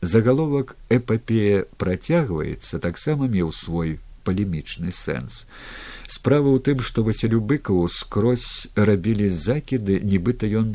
Загаловак 0.00 0.76
эпапея 0.88 1.66
працягваецца 1.78 2.82
таксама 2.82 3.28
меў 3.28 3.52
свой 3.52 4.00
палемічны 4.24 4.90
сэнс. 4.90 5.44
Справа 6.06 6.50
ў 6.50 6.58
тым, 6.58 6.80
што 6.80 7.04
Васілю 7.06 7.40
быкаву 7.40 7.86
скрозь 7.88 8.68
рабілі 8.74 9.28
закіды, 9.30 10.00
нібыта 10.02 10.50
ён 10.50 10.74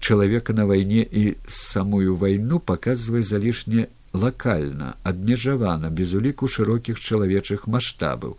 чалавека 0.00 0.52
на 0.52 0.66
вайне 0.66 1.02
і 1.02 1.34
самую 1.46 2.16
вайну 2.16 2.60
паказвае 2.60 3.22
залішне 3.22 3.88
лакальна, 4.22 4.94
абмежавана, 5.02 5.90
без 5.90 6.14
уліку 6.14 6.48
шырокіх 6.48 6.98
чалавечых 6.98 7.66
маштабаў. 7.66 8.36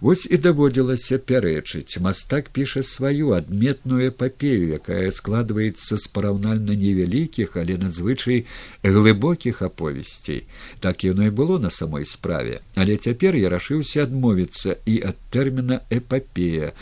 Вось 0.00 0.26
і 0.30 0.36
даводзілася 0.36 1.18
пярэчыць. 1.18 1.98
Мастак 2.04 2.50
піша 2.52 2.82
сваю 2.82 3.32
адметную 3.32 4.12
эпапею, 4.12 4.68
якая 4.76 5.10
складваецца 5.10 5.96
з 5.96 6.04
параўнальна 6.12 6.76
невялікіх, 6.76 7.56
але 7.56 7.78
надзвычай 7.80 8.44
глыбокіх 8.84 9.62
аповесцей. 9.62 10.44
Так 10.80 11.04
яно 11.04 11.26
і 11.26 11.32
было 11.32 11.58
на 11.58 11.70
самой 11.70 12.04
справе, 12.04 12.60
але 12.74 12.96
цяпер 12.96 13.36
я 13.40 13.48
рашыўся 13.48 14.04
адмовіцца 14.04 14.76
і 14.84 15.00
ад 15.00 15.16
тэрміна 15.32 15.80
эпапея 15.90 16.72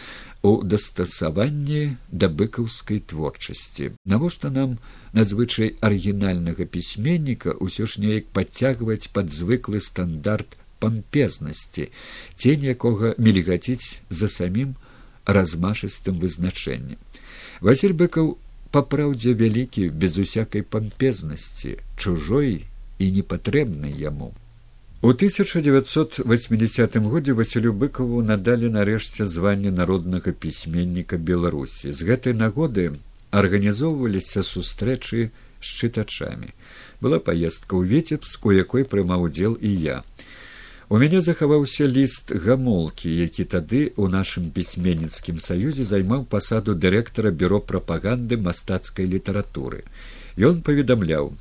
у 0.44 0.60
дастасаванні 0.62 1.96
да 2.12 2.28
быкаўскай 2.28 3.00
творчасці. 3.00 3.96
Навошта 4.04 4.50
нам 4.52 4.76
надзвычай 5.16 5.72
арыгінальнага 5.80 6.68
пісьменніка 6.68 7.56
ўсё 7.56 7.88
ж 7.88 8.04
неяк 8.04 8.28
падцягваць 8.28 9.08
пад 9.08 9.32
звыклы 9.32 9.80
стандарт 9.80 10.60
пампезнасці, 10.84 11.88
цень 12.36 12.68
якога 12.68 13.16
мільгаціць 13.16 14.04
за 14.12 14.28
самім 14.28 14.76
размашыстым 15.24 16.20
вызначэннем. 16.20 17.00
Васіль 17.64 17.96
быкаў 17.96 18.36
папраўдзе 18.68 19.32
вялікі 19.32 19.88
без 19.88 20.20
усякай 20.20 20.60
пампезнасці, 20.60 21.80
чужой 21.96 22.68
і 23.00 23.04
непатрэбнай 23.16 23.96
яму. 23.96 24.34
У 25.04 25.08
1980 25.08 26.96
годзе 26.96 27.32
Васілю 27.36 27.72
быкаву 27.76 28.22
надалі 28.24 28.70
нарэшце 28.72 29.26
званне 29.28 29.68
народнага 29.68 30.32
пісьменніка 30.32 31.18
Беларусі. 31.20 31.92
З 31.92 32.08
гэтай 32.08 32.32
нагоды 32.32 32.96
арганізоўваліся 33.28 34.40
сустрэчы 34.40 35.28
з 35.60 35.68
чытачамі. 35.76 36.56
Была 37.04 37.20
паездка 37.20 37.76
ў 37.76 37.84
віцебск, 37.84 38.48
у 38.48 38.56
якой 38.56 38.88
прымаў 38.88 39.28
удзел 39.28 39.60
і 39.60 39.76
я. 39.76 40.00
У 40.88 40.96
мяне 40.96 41.20
захаваўся 41.20 41.84
ліст 41.84 42.32
гамолкі, 42.32 43.12
які 43.12 43.44
тады 43.44 43.92
ў 43.92 44.08
нашым 44.08 44.48
пісьменніцкім 44.56 45.36
саюзе 45.36 45.84
займаў 45.84 46.24
пасаду 46.24 46.72
дырэктара 46.72 47.28
бюро 47.28 47.60
прапаганды 47.60 48.40
мастацкай 48.40 49.04
літаратуры. 49.04 49.84
Ён 50.40 50.64
паведамляў: 50.64 51.36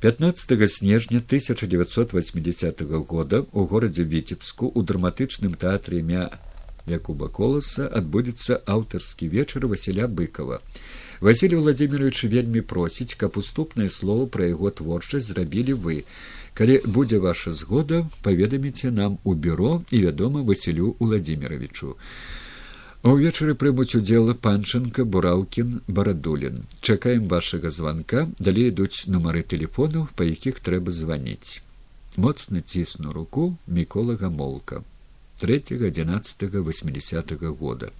15 0.00 0.70
снежня 0.70 1.18
1980 1.18 2.82
года 2.82 3.46
у 3.52 3.64
горадзе 3.64 4.04
віцебску 4.04 4.68
у 4.68 4.82
драматычным 4.82 5.56
тэатры 5.56 6.00
імя 6.04 6.36
Якуба 6.86 7.28
коласа 7.32 7.88
адбудзецца 7.88 8.60
аўтарскі 8.68 9.28
вечар 9.32 9.66
Васіля 9.66 10.04
быкова. 10.06 10.60
Васілий 11.20 11.56
владимирович 11.56 12.24
вельмі 12.24 12.60
просіць, 12.60 13.16
каб 13.16 13.40
уступнае 13.40 13.88
слово 13.88 14.26
пра 14.26 14.52
яго 14.52 14.70
творчасць 14.70 15.32
зрабілі 15.32 15.72
вы 15.80 16.04
калі 16.52 16.80
будзе 16.84 17.18
ваша 17.18 17.52
згода 17.52 18.04
паведаміце 18.22 18.90
нам 18.90 19.18
у 19.24 19.34
бюро 19.34 19.82
і 19.90 20.00
вядома 20.04 20.42
василю 20.42 20.96
владимировичу 21.00 21.96
увечары 23.12 23.54
прымуць 23.54 23.94
удзел 23.98 24.32
панчынка 24.44 25.04
бураўкін 25.04 25.80
барадулін. 25.86 26.64
Чакаем 26.80 27.28
вашага 27.28 27.70
званка. 27.70 28.26
Далей 28.38 28.72
ідуць 28.72 29.06
нумары 29.06 29.42
телефону 29.42 30.08
па 30.16 30.24
якіх 30.24 30.58
трэба 30.58 30.90
званіць. 30.90 31.62
Моцна 32.16 32.60
цісну 32.60 33.12
руку 33.12 33.56
мікола 33.66 34.16
гамолка. 34.16 34.82
Третьего 35.38 35.86
одиннадцатого 35.86 36.62
восьмидесятого 36.62 37.54
года. 37.54 37.90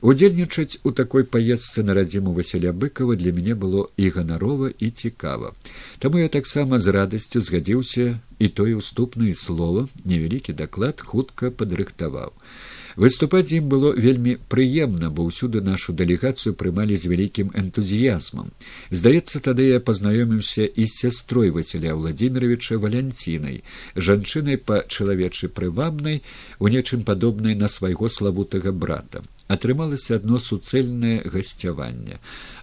Удзельнічаць 0.00 0.78
у 0.82 0.90
такой 0.90 1.24
паездцы 1.24 1.82
на 1.82 1.94
радзіму 1.94 2.32
василя 2.32 2.72
быкова 2.72 3.16
для 3.16 3.32
мяне 3.32 3.54
было 3.54 3.86
і 3.96 4.08
ганарова 4.10 4.72
і 4.78 4.90
цікава. 4.90 5.52
Таму 5.98 6.18
я 6.18 6.28
таксама 6.28 6.78
з 6.78 6.88
радасцю 6.88 7.40
згадзіўся 7.40 8.18
і 8.38 8.48
тое 8.48 8.74
уступнае 8.80 9.34
слово 9.34 9.88
невялікі 10.04 10.52
даклад 10.52 11.00
хутка 11.00 11.50
падрыхтаваў 11.50 12.32
выступаць 12.96 13.52
ім 13.52 13.68
было 13.72 13.92
вельмі 13.96 14.36
прыемна 14.52 15.10
бо 15.10 15.26
ўсюды 15.28 15.60
нашу 15.64 15.92
дэлегацыю 15.92 16.54
прымалі 16.54 16.96
з 16.96 17.08
вялікім 17.12 17.52
энтузіязмам. 17.54 18.52
Здаецца 18.90 19.40
тады 19.40 19.68
я 19.72 19.80
пазнаёміўся 19.80 20.66
і 20.66 20.84
з 20.86 20.92
сястрой 20.92 21.50
василя 21.50 21.94
владимировича 21.94 22.78
валянцінай 22.78 23.62
жанчынай 23.96 24.56
па 24.56 24.82
чалавечы 24.88 25.48
прывабнай 25.48 26.22
у 26.58 26.68
нечым 26.68 27.04
падобнай 27.04 27.54
на 27.54 27.68
свайго 27.68 28.08
славутага 28.08 28.72
брата. 28.72 29.22
Атрымалася 29.48 30.16
адно 30.16 30.38
суцэльнае 30.38 31.28
гасцяванне. 31.28 32.18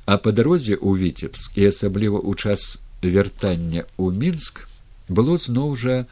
А 0.06 0.18
па 0.18 0.32
дарозе 0.32 0.74
ў 0.74 0.98
віцебск 0.98 1.58
і 1.58 1.70
асабліва 1.70 2.18
ў 2.18 2.34
час 2.38 2.82
вяртання 3.02 3.86
ў 3.98 4.14
мінск 4.14 4.66
было 5.10 5.38
зноў 5.38 5.76
жа 5.76 6.06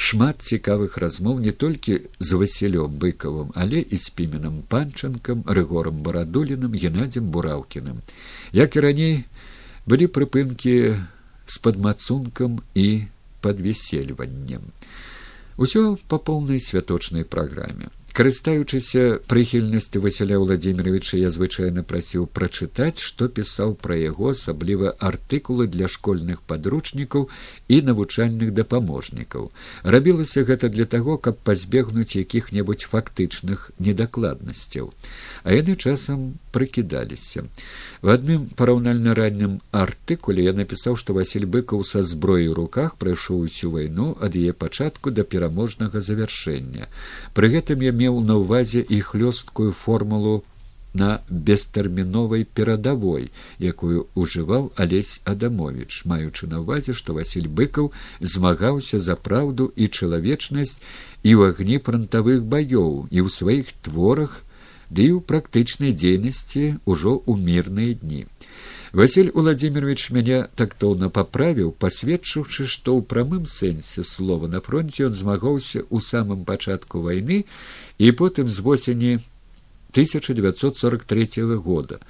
шмат 0.00 0.40
цікавых 0.40 0.96
размоў 1.02 1.40
не 1.44 1.52
толькі 1.52 2.00
з 2.18 2.38
васілём 2.40 2.96
быкавым 3.02 3.52
але 3.52 3.84
і 3.84 3.96
з 4.00 4.08
піменам 4.16 4.62
панчанкам 4.74 5.44
рыгорам 5.44 6.00
барадуліным 6.06 6.72
геннадзем 6.72 7.28
бураўкіным. 7.28 8.00
Як 8.56 8.76
і 8.76 8.84
раней 8.86 9.14
былі 9.84 10.08
прыпынкі 10.08 10.96
з 11.44 11.56
падмацункам 11.60 12.64
і 12.74 13.04
падвесельваннем. 13.44 14.72
Усё 15.60 16.00
па 16.08 16.16
поўнай 16.16 16.64
святочнай 16.64 17.28
праграме 17.28 17.92
карыстаючыся 18.12 19.20
прыхільнасцю 19.28 20.00
васяля 20.00 20.38
владимировича 20.38 21.16
я 21.20 21.30
звычайна 21.30 21.82
прасіў 21.84 22.26
прачытаць 22.26 22.98
што 22.98 23.28
пісаў 23.28 23.76
пра 23.76 23.94
яго 24.00 24.32
асабліва 24.32 24.96
артыкулы 24.98 25.66
для 25.68 25.86
школьных 25.86 26.42
падручнікаў 26.42 27.28
і 27.68 27.76
навучальных 27.86 28.50
дапаможнікаў. 28.56 29.52
Рабілася 29.84 30.42
гэта 30.48 30.72
для 30.72 30.86
таго 30.88 31.18
каб 31.18 31.38
пазбегнуць 31.44 32.16
якіх 32.16 32.50
небудзь 32.56 32.88
фактычных 32.90 33.70
недакладнасцяў. 33.78 34.90
А 35.44 35.54
яны 35.54 35.76
часам 35.76 36.40
прыкідаліся. 36.50 37.46
В 38.02 38.10
адным 38.10 38.50
параўнальна 38.58 39.14
раннім 39.14 39.60
артыкуле 39.70 40.48
я 40.48 40.52
напісаў 40.52 40.98
што 40.98 41.14
василь 41.14 41.46
быкаў 41.46 41.86
са 41.86 42.02
зброі 42.02 42.50
ў 42.50 42.58
руках 42.58 42.96
прайшоў 42.96 43.46
усю 43.46 43.70
вайну 43.76 44.16
ад 44.18 44.34
яе 44.34 44.52
пачатку 44.52 45.14
да 45.14 45.22
пераможнага 45.22 46.00
завяршэння. 46.00 46.90
Пры 47.38 47.54
гэтым 47.54 47.86
я 47.86 47.92
меў 48.00 48.22
на 48.30 48.40
ўвазе 48.42 48.82
і 48.82 49.00
хлёсткую 49.10 49.72
формулу 49.84 50.40
на 50.92 51.22
бестэрміновай 51.30 52.44
перадавой, 52.44 53.30
якую 53.58 54.08
ўжываў 54.18 54.72
алесь 54.76 55.20
Адамович, 55.24 56.02
маючы 56.04 56.50
на 56.50 56.62
ўвазе, 56.64 56.92
што 56.92 57.14
Васіль 57.14 57.46
быкаў 57.46 57.92
змагаўся 58.20 58.98
за 58.98 59.14
праўду 59.14 59.70
і 59.76 59.86
чалавечнасць 59.86 60.80
і 61.22 61.30
ў 61.38 61.54
агні 61.54 61.78
фронтавых 61.78 62.42
баёў 62.42 63.06
і 63.10 63.18
ў 63.22 63.28
сваіх 63.30 63.70
творах, 63.86 64.42
ды 64.90 65.06
і 65.06 65.12
ў 65.14 65.20
практычнай 65.22 65.94
дзейнасці 65.94 66.82
ўжо 66.86 67.22
ў 67.22 67.32
мірныя 67.38 67.94
дні. 67.94 68.26
Васіль 68.92 69.30
Владимирович 69.30 70.10
мяне 70.10 70.50
тактоўна 70.58 71.14
паправіў, 71.14 71.70
пасведчыўшы, 71.78 72.66
што 72.66 72.98
ў 72.98 73.06
прамым 73.06 73.46
сэнсе 73.46 74.02
слова 74.02 74.50
на 74.50 74.58
фронте 74.58 75.06
ён 75.06 75.14
змагаўся 75.14 75.86
ў 75.86 76.02
самым 76.02 76.42
пачатку 76.42 77.06
вайны 77.06 77.46
і 78.00 78.12
потым 78.16 78.48
з 78.48 78.58
восені 78.64 79.12
1943 79.92 81.28
года. 81.60 82.00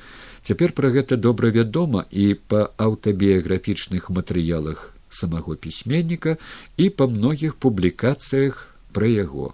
Цяпер 0.43 0.73
пра 0.73 0.95
гэта 0.95 1.19
добра 1.19 1.51
вядома 1.51 2.07
і 2.15 2.39
па 2.47 2.71
аўтабіяграфічных 2.79 4.07
матэрыялах 4.15 4.95
самого 5.11 5.59
пісьменніка 5.59 6.39
і 6.79 6.95
па 6.95 7.11
многіх 7.11 7.59
публікацыях 7.59 8.71
пра 8.95 9.11
яго. 9.11 9.53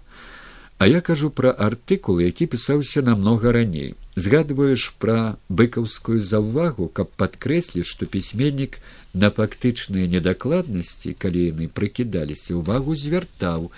А 0.77 0.85
я 0.85 1.01
кажу 1.01 1.33
пра 1.33 1.49
артыкул, 1.57 2.21
які 2.21 2.45
пісаўся 2.45 3.01
намнога 3.01 3.51
раней. 3.51 3.97
Згадваеш 4.13 4.93
пра 5.01 5.41
быкаўскую 5.49 6.21
заўвагу, 6.21 6.85
каб 6.93 7.09
падкрэсліць, 7.17 7.89
што 7.89 8.05
пісьменнік 8.05 8.77
на 9.17 9.33
фактычныя 9.33 10.05
недакладнасці, 10.05 11.17
калі 11.17 11.49
яны 11.49 11.65
прыкідаліся, 11.65 12.53
увагу 12.61 12.93
звяртаў, 12.93 13.73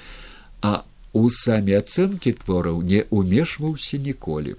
а 0.60 0.84
у 1.14 1.30
самі 1.34 1.76
ацэнкі 1.80 2.34
твораў 2.43 2.82
не 2.86 3.03
ўмешваўся 3.10 3.97
ніколі. 3.97 4.55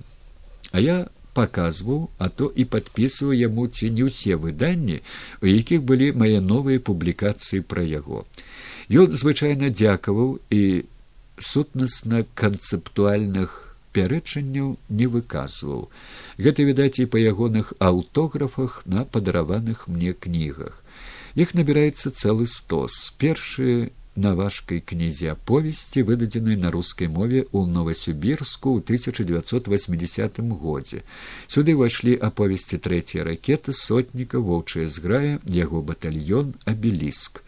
А 0.73 0.81
я 0.81 1.07
паказваў, 1.35 2.11
а 2.19 2.29
то 2.29 2.51
і 2.51 2.65
падпісваў 2.65 3.33
яму 3.39 3.67
ці 3.69 3.91
не 3.91 4.07
ўсе 4.11 4.35
выданні, 4.35 5.01
у 5.43 5.47
якіх 5.47 5.83
былі 5.87 6.13
мае 6.13 6.41
новыя 6.43 6.83
публікацыі 6.83 7.63
пра 7.63 7.87
яго. 7.87 8.27
Ён 8.91 9.15
звычайна 9.15 9.71
дзякаваў 9.71 10.39
і 10.51 10.63
сутнасна 11.39 12.27
канцэптуальных 12.35 13.71
пярэчанняў 13.95 14.75
не 14.89 15.07
выказваў. 15.07 15.87
Гэта 16.39 16.67
відаць 16.67 16.99
і 17.03 17.07
па 17.07 17.23
ягоных 17.23 17.73
аўтографах 17.79 18.83
на 18.87 19.05
падараваных 19.05 19.87
мне 19.89 20.13
кнігах. 20.13 20.83
Іх 21.35 21.55
набіраецца 21.55 22.11
цэлы 22.11 22.47
стос. 22.51 23.15
Першыя 23.19 23.91
на 24.17 24.35
важкай 24.35 24.81
кнізе 24.81 25.33
аповесці 25.33 26.03
выдадзенай 26.03 26.57
на 26.59 26.71
рускай 26.75 27.09
мове 27.09 27.47
ў 27.55 27.71
новасюбірску 27.71 28.75
ў 28.75 28.83
1980 28.83 30.41
годзе. 30.59 31.03
Сюды 31.47 31.79
ўвайшлі 31.79 32.19
аповесці 32.19 32.83
трэцяя 32.83 33.25
ракеты 33.25 33.73
сотніка 33.73 34.43
воўчая 34.43 34.91
зграя 34.91 35.39
яго 35.47 35.83
батальён 35.83 36.55
абеліск. 36.67 37.43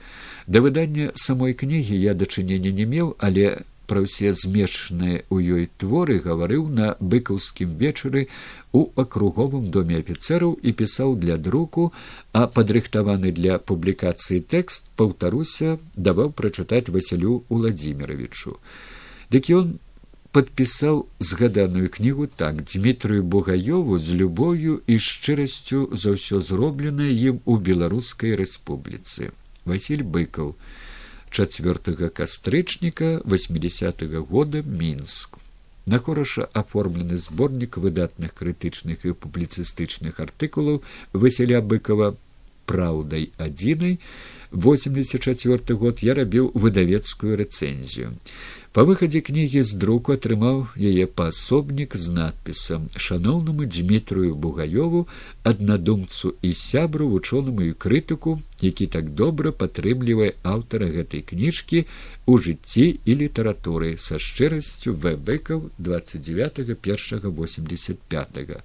Да 0.47 0.63
выдання 0.63 1.11
самой 1.15 1.55
кнігі 1.55 1.99
я 1.99 2.15
дачынення 2.15 2.71
не 2.71 2.87
меў 2.87 3.15
але 3.19 3.67
пра 3.93 4.01
ўсе 4.09 4.33
змешаныя 4.33 5.21
ў 5.29 5.37
ёй 5.61 5.65
творы 5.77 6.17
гаварыў 6.25 6.65
на 6.81 6.89
быкаўскім 7.15 7.77
вечары 7.85 8.25
у 8.73 8.83
акруговым 9.03 9.69
доме 9.77 10.01
афіцэраў 10.01 10.57
і 10.57 10.73
пісаў 10.81 11.17
для 11.25 11.37
друку 11.37 11.85
а 12.33 12.49
падрыхтаваны 12.57 13.33
для 13.37 13.61
публікацыі 13.71 14.41
тэкст 14.57 14.89
паўтаруся 14.97 15.77
даваў 16.09 16.33
прачытаць 16.41 16.89
васялю 16.97 17.43
владимировичу 17.53 18.57
дык 19.37 19.53
ён 19.61 19.77
падпісаў 20.33 21.05
згаданую 21.31 21.93
кнігу 21.93 22.27
так 22.43 22.65
дмітрыю 22.65 23.29
бугаёву 23.35 23.99
з 24.01 24.17
любоўю 24.21 24.81
і 24.89 24.97
шчырасцю 25.07 25.81
за 25.93 26.17
ўсё 26.17 26.41
зробленае 26.41 27.13
ім 27.13 27.45
у 27.45 27.61
беларускай 27.69 28.33
рэспубліцы 28.41 29.29
василь 29.69 30.05
быкаў 30.17 30.57
4 31.33 32.11
кастрычніка 32.11 33.21
80 33.25 34.03
-го 34.03 34.21
года 34.27 34.63
мінск. 34.63 35.39
На 35.87 35.99
хораша 35.99 36.49
аформлены 36.53 37.17
зборнік 37.17 37.79
выдатных 37.79 38.37
крытычных 38.37 39.03
і 39.03 39.17
публіцыстычных 39.17 40.21
артыкулаў 40.21 40.83
васяля 41.13 41.61
быкова 41.61 42.15
праўдай 42.67 43.33
адзінай 43.39 43.99
84 44.53 45.75
год 45.75 46.03
я 46.07 46.15
рабіў 46.15 46.53
выдавецкую 46.55 47.37
рэцэнзію 47.41 48.13
Па 48.77 48.83
выхадзе 48.89 49.21
кнігі 49.21 49.61
з 49.69 49.77
друку 49.81 50.15
атрымаў 50.17 50.61
яе 50.91 51.05
паасобнік 51.21 51.97
з 52.03 52.13
надпісам 52.19 52.87
шаноўнаму 53.07 53.67
Дмітрую 53.75 54.31
Бугаёву, 54.45 55.03
аднадумцу 55.51 56.33
і 56.41 56.53
сябру 56.61 57.09
вучонаму 57.11 57.67
і 57.69 57.77
крытыку, 57.85 58.41
які 58.65 58.87
так 58.97 59.13
добра 59.21 59.53
падтрымлівае 59.53 60.31
аўтара 60.55 60.89
гэтай 60.97 61.21
кніжкі 61.21 61.85
ў 61.85 62.33
жыцці 62.49 62.87
і 63.05 63.13
літаратуры 63.21 63.93
са 64.01 64.17
шчырасцю 64.17 64.97
вбкаў 64.97 65.69
29 65.77 66.65
185. 66.97 68.57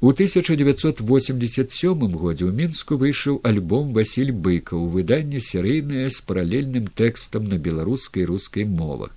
У 0.00 0.12
1987 0.14 2.12
годзе 2.14 2.46
ў 2.46 2.52
мінску 2.54 2.94
выйшаў 3.02 3.40
альбом 3.42 3.90
василь 3.96 4.30
быка 4.30 4.78
ў 4.78 4.94
выданні 4.94 5.42
серыйнае 5.42 6.06
з 6.06 6.22
паралельным 6.22 6.86
тэкстам 6.86 7.50
на 7.50 7.58
беларускай 7.58 8.22
рускай 8.30 8.62
мовах. 8.62 9.10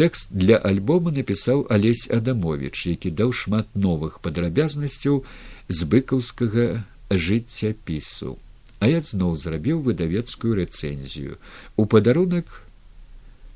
Тэкст 0.00 0.32
для 0.32 0.56
альбома 0.56 1.12
напісаў 1.12 1.66
алесь 1.68 2.08
адамович 2.08 2.86
які 2.88 3.12
даў 3.20 3.36
шмат 3.36 3.76
новых 3.76 4.24
падрабязнасцяў 4.24 5.20
з 5.68 5.78
быкаўскага 5.92 6.88
жыццяпісу. 7.12 8.40
А 8.80 8.88
я 8.88 9.04
зноў 9.04 9.36
зрабіў 9.36 9.84
выдавецкую 9.84 10.56
рэцэнзію. 10.56 11.36
У 11.76 11.84
падарунак 11.84 12.64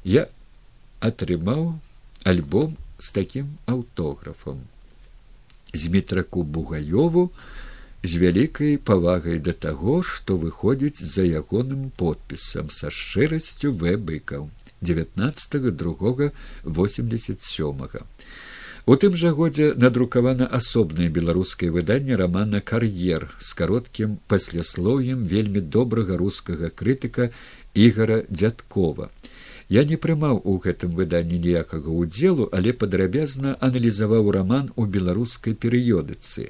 я 0.04 0.28
атрымаў 1.00 1.80
альбом 2.28 2.76
з 3.00 3.08
такім 3.16 3.56
аўтографам 3.64 4.68
змітраку 5.72 6.42
бугаёву 6.42 7.30
з 8.02 8.16
вялікай 8.16 8.78
павагай 8.78 9.38
да 9.38 9.52
таго 9.52 10.02
што 10.02 10.36
выходзіць 10.36 11.02
за 11.02 11.26
ягоным 11.26 11.90
подпісам 11.96 12.70
са 12.70 12.90
шчырасцю 12.90 13.72
вбыкаў 13.72 14.50
другога 15.70 16.32
восемьдесят 16.62 17.42
сёмага. 17.42 18.06
У 18.86 18.96
тым 18.96 19.16
жа 19.20 19.32
годзе 19.36 19.74
надрукавана 19.76 20.46
асобнае 20.46 21.08
беларускае 21.12 21.68
выданне 21.70 22.16
рамана 22.16 22.60
кар'ер 22.60 23.28
з 23.38 23.52
кароткім 23.52 24.16
пасляслоўем 24.28 25.26
вельмі 25.28 25.60
добрага 25.60 26.16
рускага 26.16 26.70
крытыка 26.70 27.28
ігора 27.74 28.22
дзядкова 28.30 29.10
Я 29.68 29.84
не 29.84 29.96
прымаў 30.00 30.40
у 30.48 30.56
гэтым 30.64 30.94
выданні 30.98 31.38
ніякага 31.44 31.92
ўдзелу, 31.92 32.48
але 32.56 32.72
падрабязна 32.72 33.56
аналізаваў 33.60 34.30
раман 34.36 34.70
у 34.76 34.86
беларускай 34.86 35.52
перыёдыцы. 35.52 36.48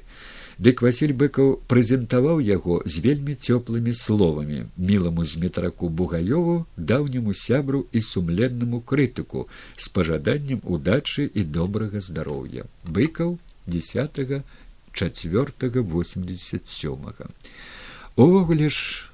Дык 0.59 0.81
Васіль 0.83 1.11
быкаў 1.19 1.51
прэзентаваў 1.71 2.39
яго 2.43 2.79
з 2.85 2.99
вельмі 3.03 3.35
цёплымі 3.35 3.93
словамі 3.95 4.65
міламу 4.75 5.23
зметраку 5.23 5.87
бугаёву 6.01 6.55
даўняму 6.75 7.35
сябру 7.41 7.85
і 7.91 8.01
сумленнаму 8.07 8.81
крытыку 8.83 9.47
з 9.77 9.87
пажаданнем 9.95 10.59
удачы 10.63 11.27
і 11.31 11.43
добрага 11.43 12.03
здароўя. 12.03 12.67
Быкаў 12.83 13.37
10 13.67 14.43
4 14.91 15.83
87 15.83 16.97
увогуле 18.15 18.69
ж 18.69 19.07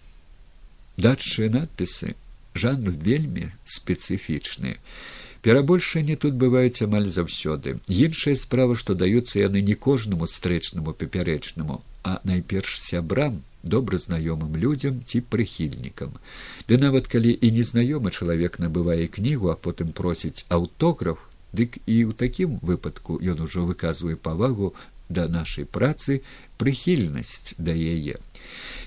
дачыя 0.97 1.49
надпісы 1.49 2.15
жанр 2.55 2.95
вельмі 2.95 3.51
спецыфічны. 3.65 4.79
Перабольшанне 5.45 6.15
тут 6.17 6.33
бываюць 6.41 6.81
амаль 6.81 7.11
заўсёды. 7.13 7.77
Іншая 7.85 8.33
справа, 8.33 8.73
што 8.73 8.95
даюцца 8.95 9.37
яны 9.43 9.61
не 9.61 9.75
кожнаму 9.75 10.25
стрэчнаму 10.25 10.95
папярэчнаму, 10.97 11.83
а 12.01 12.19
найперш 12.23 12.79
сябрам, 12.81 13.43
добра 13.61 13.99
знаёмым 14.01 14.55
людзям 14.57 15.03
ці 15.05 15.21
прыхільнікам. 15.21 16.17
Ды 16.65 16.81
нават 16.81 17.05
калі 17.05 17.29
і 17.29 17.51
незнаёмы 17.53 18.09
чалавек 18.09 18.57
набывае 18.57 19.05
кнігу, 19.05 19.53
а 19.53 19.55
потым 19.55 19.93
просіць 19.93 20.49
аўтограф, 20.49 21.21
дык 21.53 21.77
і 21.85 22.09
ў 22.09 22.17
такім 22.17 22.57
выпадку 22.65 23.21
ён 23.21 23.45
ужо 23.45 23.69
выказвае 23.69 24.17
павагу 24.17 24.73
да 25.09 25.27
нашай 25.29 25.69
працы 25.69 26.25
прыхільнасць 26.57 27.53
да 27.57 27.69
яе. 27.69 28.17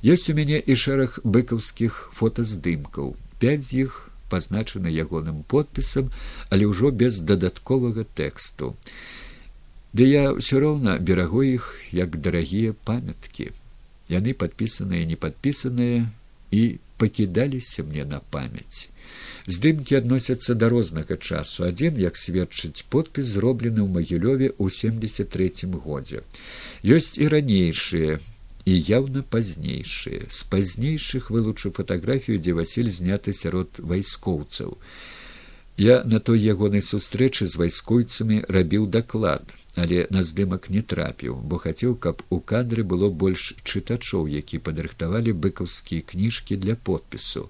Ёсць 0.03 0.27
у 0.27 0.35
мяне 0.35 0.59
і 0.59 0.75
шэраг 0.75 1.23
быкаўскіх 1.23 2.11
фотаздымкаў 2.19 3.15
пять 3.39 3.63
з 3.63 3.87
іх 3.87 4.11
пазначаны 4.29 4.93
ягоным 4.93 5.43
подпісам, 5.49 6.11
але 6.51 6.69
ўжо 6.69 6.91
без 6.91 7.21
дадатковага 7.21 8.05
тэксту. 8.05 8.77
Ды 9.97 10.05
я 10.05 10.37
ўсё 10.37 10.61
роўна 10.61 10.99
берагу 11.01 11.43
іх 11.43 11.73
як 11.93 12.21
дарагія 12.21 12.77
памяткі. 12.85 13.51
Яны 14.13 14.37
падпісаныя, 14.37 15.09
не 15.09 15.17
падпісаныя 15.17 16.09
і 16.53 16.63
пакідаліся 17.01 17.85
мне 17.89 18.05
на 18.05 18.21
памяць. 18.21 18.93
Здымкі 19.49 19.97
адносяцца 19.97 20.55
да 20.55 20.69
рознага 20.69 21.17
часу. 21.17 21.65
Адзін, 21.65 21.97
як 21.97 22.21
сведчыць 22.21 22.85
подпіс 22.93 23.33
зроблены 23.33 23.81
ў 23.81 23.89
магілёве 23.89 24.53
ў 24.61 24.69
73 24.69 25.73
годзе. 25.81 26.21
Ёсць 26.85 27.17
і 27.17 27.33
ранейшыя 27.33 28.21
і 28.69 28.77
яўна 28.93 29.25
пазнейшыя. 29.35 30.29
З 30.29 30.41
пазнейшых 30.53 31.31
вылучу 31.33 31.73
фатаграфію, 31.73 32.37
дзе 32.37 32.53
Васіль 32.59 32.93
зняты 32.93 33.33
сярод 33.33 33.81
вайскоўцаў. 33.81 34.77
Я 35.79 36.03
на 36.05 36.19
той 36.19 36.43
ягонай 36.43 36.83
сустрэчы 36.83 37.47
з 37.47 37.57
вайскойцамі 37.63 38.43
рабіў 38.51 38.89
даклад, 38.91 39.47
але 39.79 40.07
на 40.11 40.25
здымак 40.27 40.69
не 40.75 40.83
трапіў, 40.83 41.39
бо 41.39 41.61
хацеў, 41.65 41.95
каб 41.95 42.21
у 42.35 42.41
кадры 42.53 42.83
было 42.93 43.09
больш 43.09 43.55
чытачоў, 43.63 44.27
які 44.27 44.59
падрыхтавалі 44.59 45.33
быкаўскія 45.33 46.03
кніжкі 46.03 46.59
для 46.59 46.75
подпісу. 46.75 47.49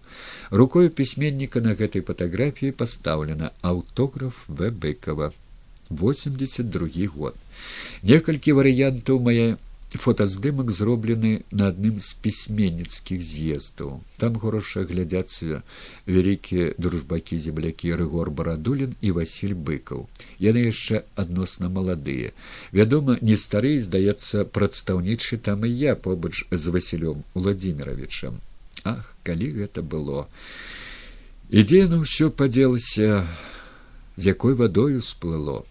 Рукою 0.51 0.91
пісьменніка 0.91 1.65
на 1.65 1.73
гэтай 1.73 2.05
фатаграфіі 2.05 2.77
пастаўлена 2.77 3.51
аўтограф 3.63 4.45
в 4.47 4.71
быкова 4.71 5.33
82 5.91 7.09
год. 7.17 7.35
Некалькі 8.03 8.53
варыянтаў 8.61 9.25
мае 9.25 9.57
фотаздымак 9.95 10.71
зроблены 10.71 11.45
на 11.51 11.69
адным 11.73 12.01
з 12.01 12.13
пісьменніцкіх 12.21 13.23
з'ездаў. 13.23 14.03
Там 14.19 14.37
гораша 14.37 14.85
глядзяцца 14.85 15.63
вялікія 16.05 16.75
дружбакі 16.77 17.39
землякі 17.39 17.95
рыгор 17.97 18.31
барадулін 18.31 18.99
і 19.01 19.15
василь 19.17 19.55
быкаў. 19.55 20.09
Яны 20.39 20.69
яшчэ 20.69 21.05
адносна 21.17 21.73
маладыя. 21.73 22.37
Вядома 22.73 23.17
не 23.23 23.37
стары 23.37 23.81
здаецца 23.81 24.45
прадстаўнічы 24.45 25.39
там 25.39 25.65
і 25.65 25.73
я 25.73 25.97
побач 25.97 26.45
з 26.51 26.65
васілём 26.69 27.25
владимировичам 27.35 28.43
ах 28.85 29.15
калі 29.23 29.51
гэта 29.51 29.83
было! 29.83 30.27
Ідзе 31.51 31.89
ну 31.89 32.05
ўсё 32.05 32.31
падзелася? 32.31 33.25
З 34.19 34.35
якой 34.35 34.55
вадою 34.55 35.01
сплыло 35.01 35.65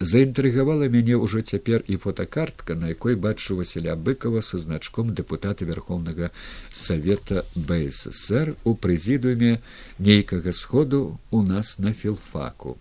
заінтрыгавала 0.00 0.88
мяне 0.92 1.16
ўжо 1.16 1.40
цяпер 1.40 1.84
і 1.88 1.96
фотокартка 1.96 2.74
на 2.74 2.92
якой 2.92 3.16
бачу 3.16 3.56
василя 3.56 3.96
быкова 3.96 4.40
са 4.40 4.58
значком 4.58 5.14
депутата 5.14 5.64
верховнага 5.64 6.30
совета 6.72 7.44
бсср 7.54 8.54
у 8.64 8.74
прэзідыуме 8.74 9.60
нейкага 9.98 10.52
сходу 10.52 11.18
у 11.30 11.42
нас 11.42 11.78
на 11.78 11.92
філфаку. 11.92 12.76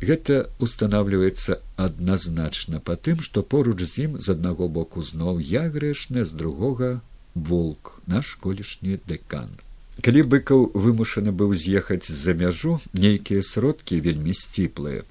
Гэта 0.00 0.48
устанавливается 0.58 1.60
адназначна 1.76 2.80
по 2.80 2.96
тым 2.96 3.20
что 3.20 3.42
поруч 3.42 3.84
з 3.84 4.08
ім 4.08 4.18
з 4.18 4.32
аднаго 4.32 4.68
боку 4.68 5.02
зноў 5.02 5.44
я 5.44 5.68
грэшны 5.68 6.24
з 6.24 6.32
другога 6.32 7.00
волк 7.34 8.00
наш 8.06 8.34
колішні 8.40 8.96
дэкан. 9.04 9.60
Калі 10.00 10.24
быкаў 10.24 10.72
вымушаны 10.72 11.36
быў 11.36 11.52
з'ехаць 11.52 12.08
з-за 12.08 12.32
мяжу 12.32 12.80
нейкія 12.96 13.44
сродкі 13.44 14.00
вельмі 14.00 14.32
сціплыя 14.32 15.04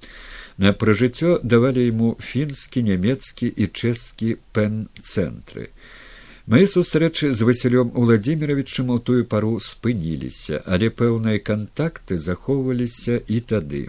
На 0.59 0.73
пражыццё 0.75 1.39
давалі 1.43 1.87
яму 1.87 2.07
фінскі, 2.19 2.83
нямецкі 2.83 3.47
і 3.47 3.65
чэшскі 3.71 4.35
пэн-цэнтры. 4.51 5.71
Мае 6.51 6.67
сустрэчы 6.67 7.31
з 7.31 7.47
Васілём 7.47 7.93
Уладзіміровичам 7.95 8.89
у 8.91 8.99
тую 8.99 9.23
пару 9.23 9.55
спыніліся, 9.63 10.59
але 10.65 10.89
пэўныя 10.91 11.39
кантакты 11.39 12.17
захоўваліся 12.19 13.21
і 13.23 13.39
тады. 13.39 13.87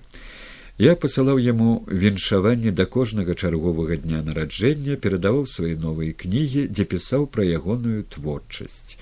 Я 0.79 0.95
пасылаў 0.95 1.43
яму 1.43 1.83
віншаванне 1.91 2.71
да 2.71 2.87
кожнага 2.87 3.35
чарговага 3.35 3.99
дня 3.99 4.23
нараджэння, 4.23 4.95
перадаваў 4.95 5.51
свае 5.51 5.75
новыя 5.75 6.14
кнігі, 6.14 6.68
дзе 6.71 6.87
пісаў 6.87 7.27
пра 7.27 7.49
ягоную 7.51 8.07
творчасць. 8.14 8.95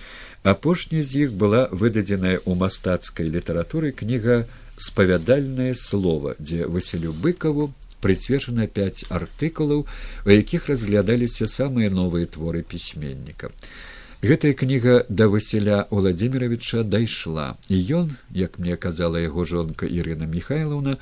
Апошняя 0.43 1.05
з 1.05 1.29
іх 1.29 1.37
была 1.37 1.69
выдадзеная 1.69 2.41
ў 2.41 2.57
мастацкай 2.57 3.29
літаратуры 3.29 3.93
кніга 3.93 4.49
спавядальнае 4.79 5.75
слово 5.75 6.35
дзе 6.39 6.67
василю 6.67 7.13
быкаву 7.13 7.73
прысвечана 8.01 8.67
пять 8.67 9.05
артыкулаў 9.11 9.85
у 9.85 10.31
якіх 10.31 10.69
разглядаліся 10.71 11.51
самыя 11.51 11.91
новыя 11.91 12.27
творы 12.27 12.63
пісьменніка. 12.63 13.51
Гэтая 14.19 14.53
кніга 14.59 15.07
да 15.09 15.29
василя 15.31 15.87
владимировича 15.91 16.83
дайшла 16.83 17.55
і 17.71 17.79
ён 18.03 18.11
як 18.35 18.59
мне 18.59 18.75
казала 18.77 19.23
яго 19.23 19.45
жонка 19.45 19.87
ірына 19.87 20.27
михайловна 20.27 20.99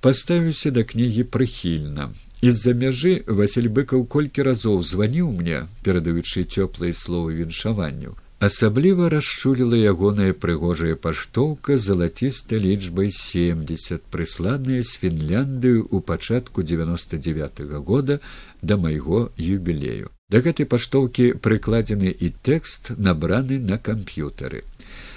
паставіўся 0.00 0.72
да 0.72 0.84
кнігі 0.84 1.28
прыхільна. 1.28 2.08
З-за 2.40 2.72
мяжы 2.72 3.20
василь 3.28 3.68
быкаў 3.68 4.08
колькі 4.08 4.48
разоў 4.48 4.80
званіў 4.80 5.32
мне 5.32 5.68
перадаючы 5.84 6.48
цёплыя 6.48 6.96
словы 6.96 7.36
віншаванню 7.44 8.16
Асабліва 8.42 9.08
расчуліла 9.08 9.78
ягоная 9.78 10.34
прыгожая 10.34 10.96
паштоўка 10.96 11.78
залацістай 11.78 12.58
лічбай 12.58 13.10
семьдесят 13.14 14.02
прысланая 14.10 14.82
з 14.82 14.98
фінляндыю 14.98 15.86
ў 15.86 16.02
пачатку 16.02 16.62
девяносто 16.62 17.16
девять 17.16 17.60
-го 17.60 17.78
года 17.78 18.20
да 18.62 18.76
майго 18.76 19.30
юбілею. 19.38 20.10
Да 20.30 20.42
гэтай 20.42 20.66
паштоўкі 20.66 21.38
прыкладзены 21.38 22.10
і 22.10 22.28
тэкст 22.42 22.98
набраны 22.98 23.58
на 23.58 23.78
камп'ютары. 23.78 24.64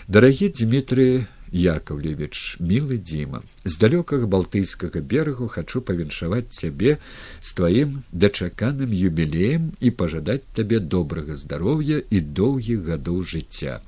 Дарагі 0.08 0.50
дмітрый 0.50 1.26
Яковлевич, 1.52 2.58
милы 2.60 2.98
Дима, 2.98 3.44
с 3.64 3.78
далекага 3.78 4.28
балтыйскага 4.28 5.00
берагу 5.00 5.48
хочу 5.48 5.82
павіншаваць 5.82 6.52
цябе 6.52 6.98
з 7.42 7.54
тваім 7.56 8.04
дачаканым 8.12 8.92
юбілеем 8.92 9.72
і 9.80 9.92
пажадаць 9.92 10.44
табе 10.54 10.80
добрага 10.80 11.36
здароўя 11.36 12.02
і 12.10 12.20
доўгіх 12.20 12.84
гадоў 12.92 13.24
жыцця. 13.24 13.80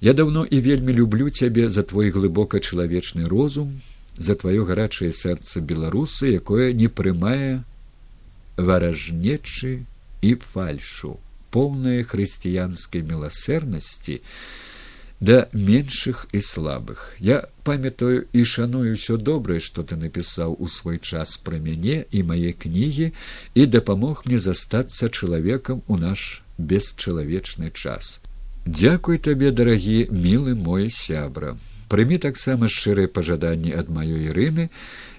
Я 0.00 0.14
давно 0.14 0.44
і 0.44 0.60
вельмі 0.60 0.92
люблю 0.92 1.28
цябе 1.28 1.68
за 1.68 1.82
твой 1.82 2.10
глыбока 2.10 2.60
чалавечны 2.60 3.26
розум, 3.26 3.80
за 4.16 4.34
тваё 4.34 4.64
гарачае 4.64 5.12
сэрца 5.12 5.60
беларусы, 5.60 6.34
якое 6.40 6.72
не 6.72 6.88
прымае 6.88 7.62
варажнечы 8.56 9.84
і 10.22 10.34
фальшу, 10.52 11.18
поўнае 11.50 12.02
хрысціянскай 12.02 13.02
міласэрнасці, 13.02 14.20
да 15.20 15.48
меншых 15.52 16.26
і 16.32 16.40
слабых. 16.40 17.16
Я 17.18 17.48
памятаю 17.64 18.26
і 18.32 18.44
шаную 18.44 18.94
ўсё 18.94 19.18
добрае 19.18 19.58
што 19.58 19.82
ты 19.82 19.98
напісаў 19.98 20.54
у 20.58 20.68
свой 20.68 20.98
час 21.02 21.36
пра 21.42 21.58
мяне 21.58 22.06
і 22.10 22.22
мае 22.22 22.54
кнігі 22.54 23.10
і 23.54 23.66
дапамог 23.66 24.22
мне 24.26 24.38
застацца 24.38 25.10
чалавекам 25.10 25.82
у 25.88 25.96
наш 25.98 26.42
бесчалавечны 26.58 27.70
час. 27.74 28.20
Дзякуй 28.66 29.18
табе 29.18 29.50
дарагі 29.50 30.06
мілы 30.10 30.54
мой 30.54 30.90
сябра. 30.90 31.56
Прымі 31.88 32.18
таксама 32.20 32.68
шчырыя 32.68 33.08
пажаданні 33.08 33.72
ад 33.72 33.88
маёй 33.88 34.28
ірыны 34.30 34.68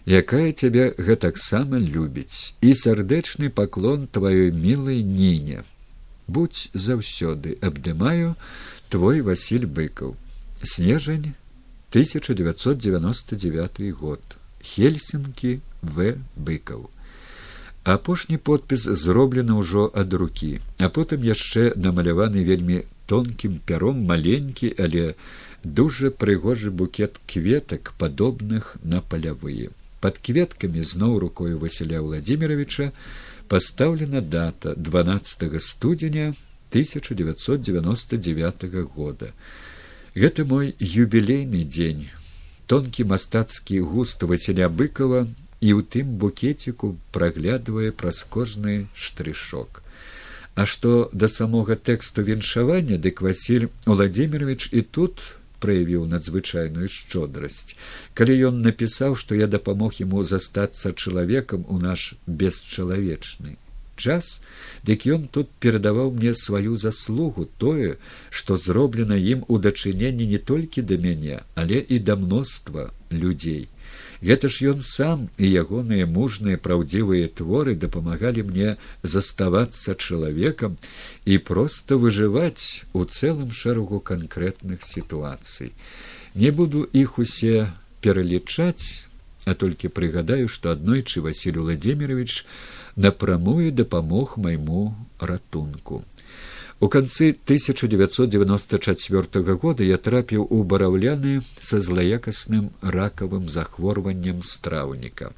якая 0.05 0.53
цябе 0.53 0.93
гэтаксама 0.95 1.81
любіць 1.81 2.55
і 2.61 2.71
сардэчны 2.73 3.49
паклон 3.49 4.07
тваёй 4.07 4.53
мілай 4.53 5.03
ніне 5.03 5.65
будь 6.29 6.69
заўсёды 6.73 7.57
абдымаю 7.61 8.35
твой 8.89 9.21
василь 9.21 9.65
быкаў 9.65 10.15
снежань 10.61 11.33
1999 11.89 13.93
год. 13.93 14.21
Хельсинкі 14.61 15.59
в. 15.81 16.17
Быкаў 16.35 16.89
апошні 17.83 18.37
подпіс 18.37 18.83
зроблены 19.01 19.55
ўжо 19.57 19.89
ад 19.95 20.13
рукі 20.13 20.59
а 20.77 20.89
потым 20.89 21.23
яшчэ 21.23 21.73
намаляваны 21.75 22.43
вельмі 22.43 22.83
тонкім 23.07 23.59
пяром 23.65 24.03
маленькі 24.09 24.73
але 24.77 25.15
дужа 25.63 26.11
прыгожы 26.11 26.71
букет 26.71 27.19
кветак 27.25 27.93
падобных 27.97 28.75
на 28.83 29.01
палявыя. 29.01 29.71
Под 29.99 30.19
кветкамі 30.19 30.83
зноў 30.83 31.19
рукою 31.19 31.59
василя 31.59 32.01
владимировича 32.01 32.91
пастаўлена 33.47 34.21
дата 34.21 34.75
12 34.75 35.61
студзеня 35.61 36.33
1999 36.69 38.63
года. 38.95 39.33
Гэта 40.15 40.45
мой 40.45 40.75
юбілейны 40.79 41.63
дзень, 41.65 42.09
тонкі 42.67 43.03
мастацкі 43.09 43.81
густ 43.81 44.23
Васіля 44.23 44.69
быкова 44.69 45.25
і 45.61 45.69
ў 45.73 45.81
тым 45.81 46.17
букеціку 46.21 46.97
праглядвае 47.11 47.91
праз 47.91 48.23
кожны 48.23 48.87
штрышок. 48.93 49.81
А 50.55 50.65
што 50.65 51.09
да 51.13 51.27
самога 51.27 51.75
тэксту 51.75 52.21
віншавання, 52.21 52.97
дык 52.97 53.21
Васіль 53.21 53.69
Владимирович 53.85 54.69
і 54.73 54.81
тут 54.81 55.21
праявіў 55.59 56.05
надзвычайную 56.07 56.87
шчодрасць. 56.87 57.75
Калі 58.13 58.33
ён 58.51 58.61
напісаў, 58.61 59.15
што 59.15 59.35
я 59.35 59.47
дапамог 59.47 59.97
яму 59.99 60.23
застацца 60.23 60.93
чалавекам 60.93 61.65
у 61.67 61.79
наш 61.79 62.13
бесчалавечны 62.27 63.57
час, 63.99 64.41
дык 64.87 65.05
ён 65.15 65.27
тут 65.27 65.51
перадаваў 65.59 66.11
мне 66.15 66.33
сваю 66.33 66.77
заслугу 66.77 67.47
тое, 67.63 67.97
што 68.29 68.57
зроблена 68.57 69.19
ім 69.19 69.43
у 69.47 69.59
дачыненні 69.59 70.29
не 70.35 70.39
толькі 70.51 70.81
да 70.81 70.97
мяне, 70.97 71.41
але 71.55 71.83
і 71.83 71.99
да 71.99 72.15
мноства 72.15 72.89
людзей. 73.11 73.67
Гэта 74.21 74.51
ж 74.51 74.75
ён 74.75 74.81
сам 74.83 75.27
і 75.39 75.47
ягоныя 75.47 76.03
мужныя 76.03 76.59
праўдзівыя 76.59 77.31
творы 77.31 77.75
дапамагалі 77.79 78.43
мне 78.51 78.75
заставацца 79.03 79.95
чалавекам 79.95 80.75
і 81.23 81.39
проста 81.39 81.95
выжываць 81.95 82.83
у 82.91 83.07
цэлым 83.07 83.51
шэрагу 83.55 84.03
канкрэтных 84.03 84.83
сітуацый. 84.83 85.71
Не 86.35 86.51
буду 86.51 86.83
іх 86.91 87.15
усе 87.19 87.71
пералічаць, 88.03 89.08
а 89.45 89.53
толькі 89.53 89.87
прыгадаю, 89.87 90.47
што 90.47 90.71
аднойчы 90.71 91.21
Васіль 91.21 91.59
Владимирович 91.59 92.45
напрамую 92.95 93.71
дапамог 93.71 94.37
майму 94.37 94.95
ратунку. 95.19 96.03
У 96.81 96.87
канцы 96.87 97.37
1994 97.43 99.55
года 99.55 99.83
я 99.83 99.97
трапіў 99.97 100.47
у 100.49 100.63
бараўляны 100.63 101.41
са 101.59 101.81
злаякасным 101.81 102.71
ракавым 102.81 103.49
захворваннем 103.49 104.41
страўніка. 104.43 105.33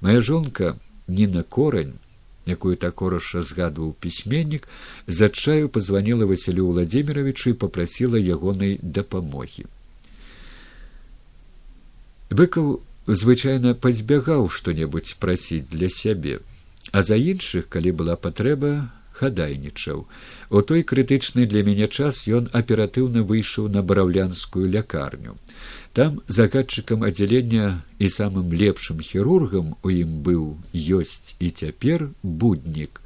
Мая 0.00 0.20
жонка 0.20 0.78
не 1.08 1.26
на 1.26 1.42
корань, 1.42 1.94
якую 2.46 2.76
такораша 2.76 3.42
згадваў 3.42 3.96
пісьменнік, 3.98 4.68
за 5.06 5.28
чаю 5.28 5.68
пазваніла 5.68 6.26
Васілю 6.30 6.70
Владимировичу 6.70 7.50
і 7.50 7.58
попрасіла 7.58 8.18
ягонай 8.18 8.78
дапамогі. 8.82 9.66
Быкаў 12.30 12.80
звычайна 13.06 13.74
пазбягаў 13.74 14.48
што-небудзь 14.48 15.16
прасіць 15.20 15.68
для 15.70 15.88
сябе, 15.88 16.40
а 16.92 17.02
за 17.02 17.16
іншых, 17.16 17.68
калі 17.68 17.92
была 17.92 18.16
патрэба, 18.16 18.90
хадайнічаў. 19.14 20.06
У 20.50 20.60
той 20.62 20.82
крытычны 20.82 21.46
для 21.46 21.62
мяне 21.62 21.86
час 21.88 22.26
ён 22.26 22.50
аператыўна 22.52 23.22
выйшаў 23.22 23.68
на 23.70 23.82
бараўлянскую 23.82 24.66
лякарню. 24.70 25.38
Там 25.94 26.20
загадчыкам 26.26 27.06
аддзялення 27.06 27.82
і 27.98 28.10
самым 28.10 28.50
лепшым 28.50 29.00
хірургам 29.00 29.76
у 29.82 29.88
ім 29.94 30.20
быў 30.26 30.58
ёсць 30.74 31.38
і 31.38 31.50
цяпер 31.50 32.10
буднік. 32.22 33.00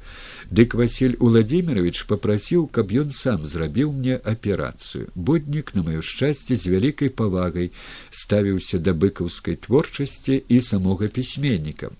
Дык 0.49 0.73
Васіль 0.73 1.13
Уладзімирович 1.21 2.09
попрасіў, 2.09 2.65
каб 2.73 2.89
ён 2.89 3.11
сам 3.13 3.45
зрабіў 3.45 3.91
мне 3.93 4.15
аперацыю. 4.17 5.09
Буднік 5.13 5.75
на 5.77 5.83
маё 5.85 6.01
шчасце 6.01 6.57
з 6.57 6.73
вялікай 6.73 7.13
павагай 7.13 7.69
ставіўся 8.09 8.81
да 8.81 8.97
быкаўскай 8.97 9.59
творчасці 9.61 10.41
і 10.41 10.57
самога 10.61 11.05
пісьменніка. 11.05 11.93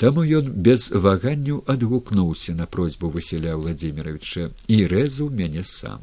Таму 0.00 0.24
ён 0.24 0.48
без 0.48 0.88
ваганняў 0.88 1.60
адгукнуўся 1.68 2.56
на 2.56 2.64
просьбу 2.64 3.12
Васіля 3.12 3.60
Владимировича 3.60 4.48
і 4.64 4.80
рэзаў 4.88 5.28
мяне 5.28 5.60
сам. 5.60 6.00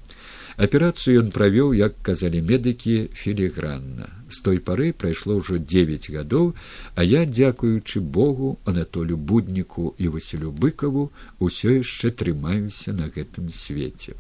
Аперацыю 0.58 1.26
ён 1.26 1.34
правёў, 1.34 1.74
як 1.74 1.98
казалі 2.06 2.46
медыкі 2.46 3.10
філігранна. 3.14 4.17
З 4.30 4.42
той 4.44 4.60
пары 4.60 4.92
прайшло 4.92 5.40
ўжо 5.40 5.58
девять 5.58 6.10
гадоў, 6.12 6.52
а 6.96 7.04
я, 7.04 7.24
дзякуючы 7.26 8.02
Богу, 8.02 8.60
Анатолю 8.66 9.16
будніку 9.16 9.96
і 9.98 10.12
Васілю 10.12 10.52
быкаву 10.52 11.12
усё 11.40 11.80
яшчэ 11.80 12.12
трымаюся 12.12 12.92
на 12.92 13.08
гэтым 13.08 13.52
свеце. 13.52 14.20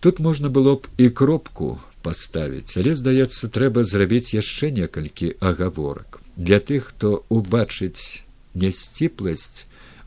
Тут 0.00 0.20
можна 0.20 0.52
было 0.52 0.76
б 0.76 0.88
і 1.00 1.08
кропку 1.08 1.80
паставіць, 2.04 2.76
але 2.76 2.92
здаецца, 2.94 3.48
трэба 3.48 3.82
зрабіць 3.82 4.36
яшчэ 4.36 4.70
некалькі 4.70 5.32
агаворак. 5.40 6.20
Для 6.36 6.60
тых, 6.60 6.92
хто 6.92 7.24
убачыць 7.32 8.22
нясціпласць, 8.54 9.64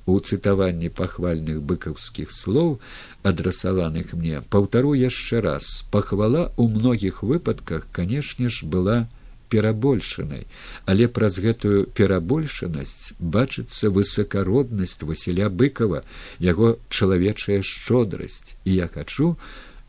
у 0.10 0.20
цытаванні 0.20 0.90
пахвальных 0.90 1.62
быкаўскіх 1.62 2.32
слоў 2.32 2.80
адрасаваных 3.24 4.14
мне 4.14 4.42
паўтару 4.50 4.94
яшчэ 4.98 5.42
раз. 5.46 5.86
Пахвала 5.92 6.50
ў 6.58 6.66
многіх 6.76 7.24
выпадках 7.24 7.88
канешне 7.92 8.50
ж 8.50 8.66
была 8.66 9.08
перабольшанай. 9.50 10.46
Але 10.86 11.08
праз 11.08 11.40
гэтую 11.42 11.86
перабольшанасць 11.98 13.14
бачыцца 13.20 13.90
высакароднасць 13.90 15.02
васіля 15.02 15.50
быкова 15.50 16.04
яго 16.40 16.78
чалавечая 16.90 17.62
шчодрасць 17.62 18.56
і 18.66 18.78
я 18.78 18.88
хачу 18.88 19.36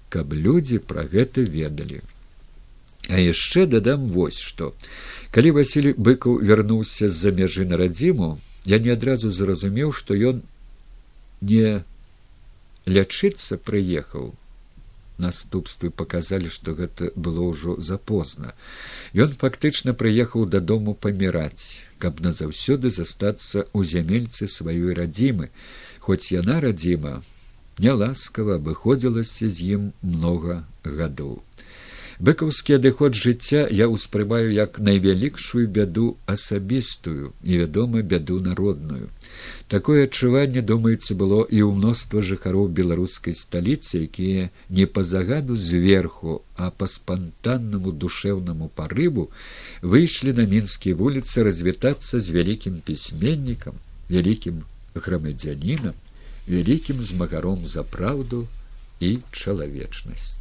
каб 0.08 0.34
людзі 0.34 0.80
пра 0.82 1.06
гэта 1.06 1.44
ведалі. 1.46 2.00
А 3.08 3.20
яшчэ 3.20 3.66
дадам 3.66 4.08
вось 4.10 4.38
што. 4.38 4.74
Калі 5.30 5.54
васіль 5.60 5.92
быкаў 5.96 6.40
вярнуўся 6.42 7.08
з 7.08 7.14
за 7.14 7.30
мяжы 7.36 7.64
на 7.64 7.78
радзіму 7.80 8.38
я 8.64 8.78
не 8.78 8.90
адразу 8.90 9.30
зразумеў 9.30 9.92
што 9.92 10.14
ён 10.14 10.42
не 11.40 11.82
лячыцца 12.86 13.56
прыехаў. 13.56 14.34
Наступствы 15.20 15.90
паказалі 15.90 16.48
што 16.48 16.72
гэта 16.74 17.12
было 17.14 17.44
ўжо 17.44 17.76
запозна. 17.80 18.54
Ён 19.12 19.36
фактычна 19.36 19.92
прыехаў 19.92 20.48
дадому 20.48 20.94
паміраць 20.94 21.84
каб 22.00 22.24
назаўсёды 22.24 22.88
застацца 22.88 23.68
ў 23.76 23.84
зямельцы 23.84 24.48
сваёй 24.48 24.96
радзімы. 24.96 25.52
Хоць 26.00 26.32
яна 26.32 26.60
радзіма 26.64 27.20
няласкава 27.78 28.56
абыходзілася 28.56 29.52
з 29.52 29.76
ім 29.76 29.92
многа 30.00 30.64
гадоў 30.84 31.40
быкаўскі 32.20 32.76
адыход 32.76 33.16
жыцця 33.16 33.60
я 33.72 33.86
ўспрымаю 33.88 34.52
як 34.52 34.78
найвялікшую 34.88 35.64
бяду 35.76 36.06
асабістую 36.26 37.32
невядома 37.40 38.02
бяду 38.02 38.40
народную. 38.44 39.08
Такое 39.72 40.04
адчуванне 40.04 40.60
думаецца 40.60 41.16
было 41.16 41.40
і 41.48 41.64
ў 41.64 41.70
мноства 41.78 42.20
жыхароў 42.30 42.68
беларускай 42.80 43.36
сталіцы 43.40 44.04
якія 44.04 44.50
не 44.68 44.84
па 44.84 45.04
загаду 45.12 45.56
зверху 45.56 46.36
а 46.56 46.68
па 46.70 46.90
спантаннаму 46.94 47.92
душэўнаму 48.04 48.68
парыву 48.80 49.30
выйшлі 49.80 50.36
на 50.36 50.44
мінскія 50.54 51.00
вуліцы 51.00 51.46
развітацца 51.48 52.20
з 52.20 52.36
вялікім 52.36 52.80
пісьменнікам 52.84 53.80
вялікім 54.12 54.64
грамадзянінам 54.94 55.96
вялікім 56.48 57.02
змагаром 57.12 57.64
за 57.64 57.86
праўду 57.96 58.46
і 59.00 59.18
чалавечнасць 59.32 60.40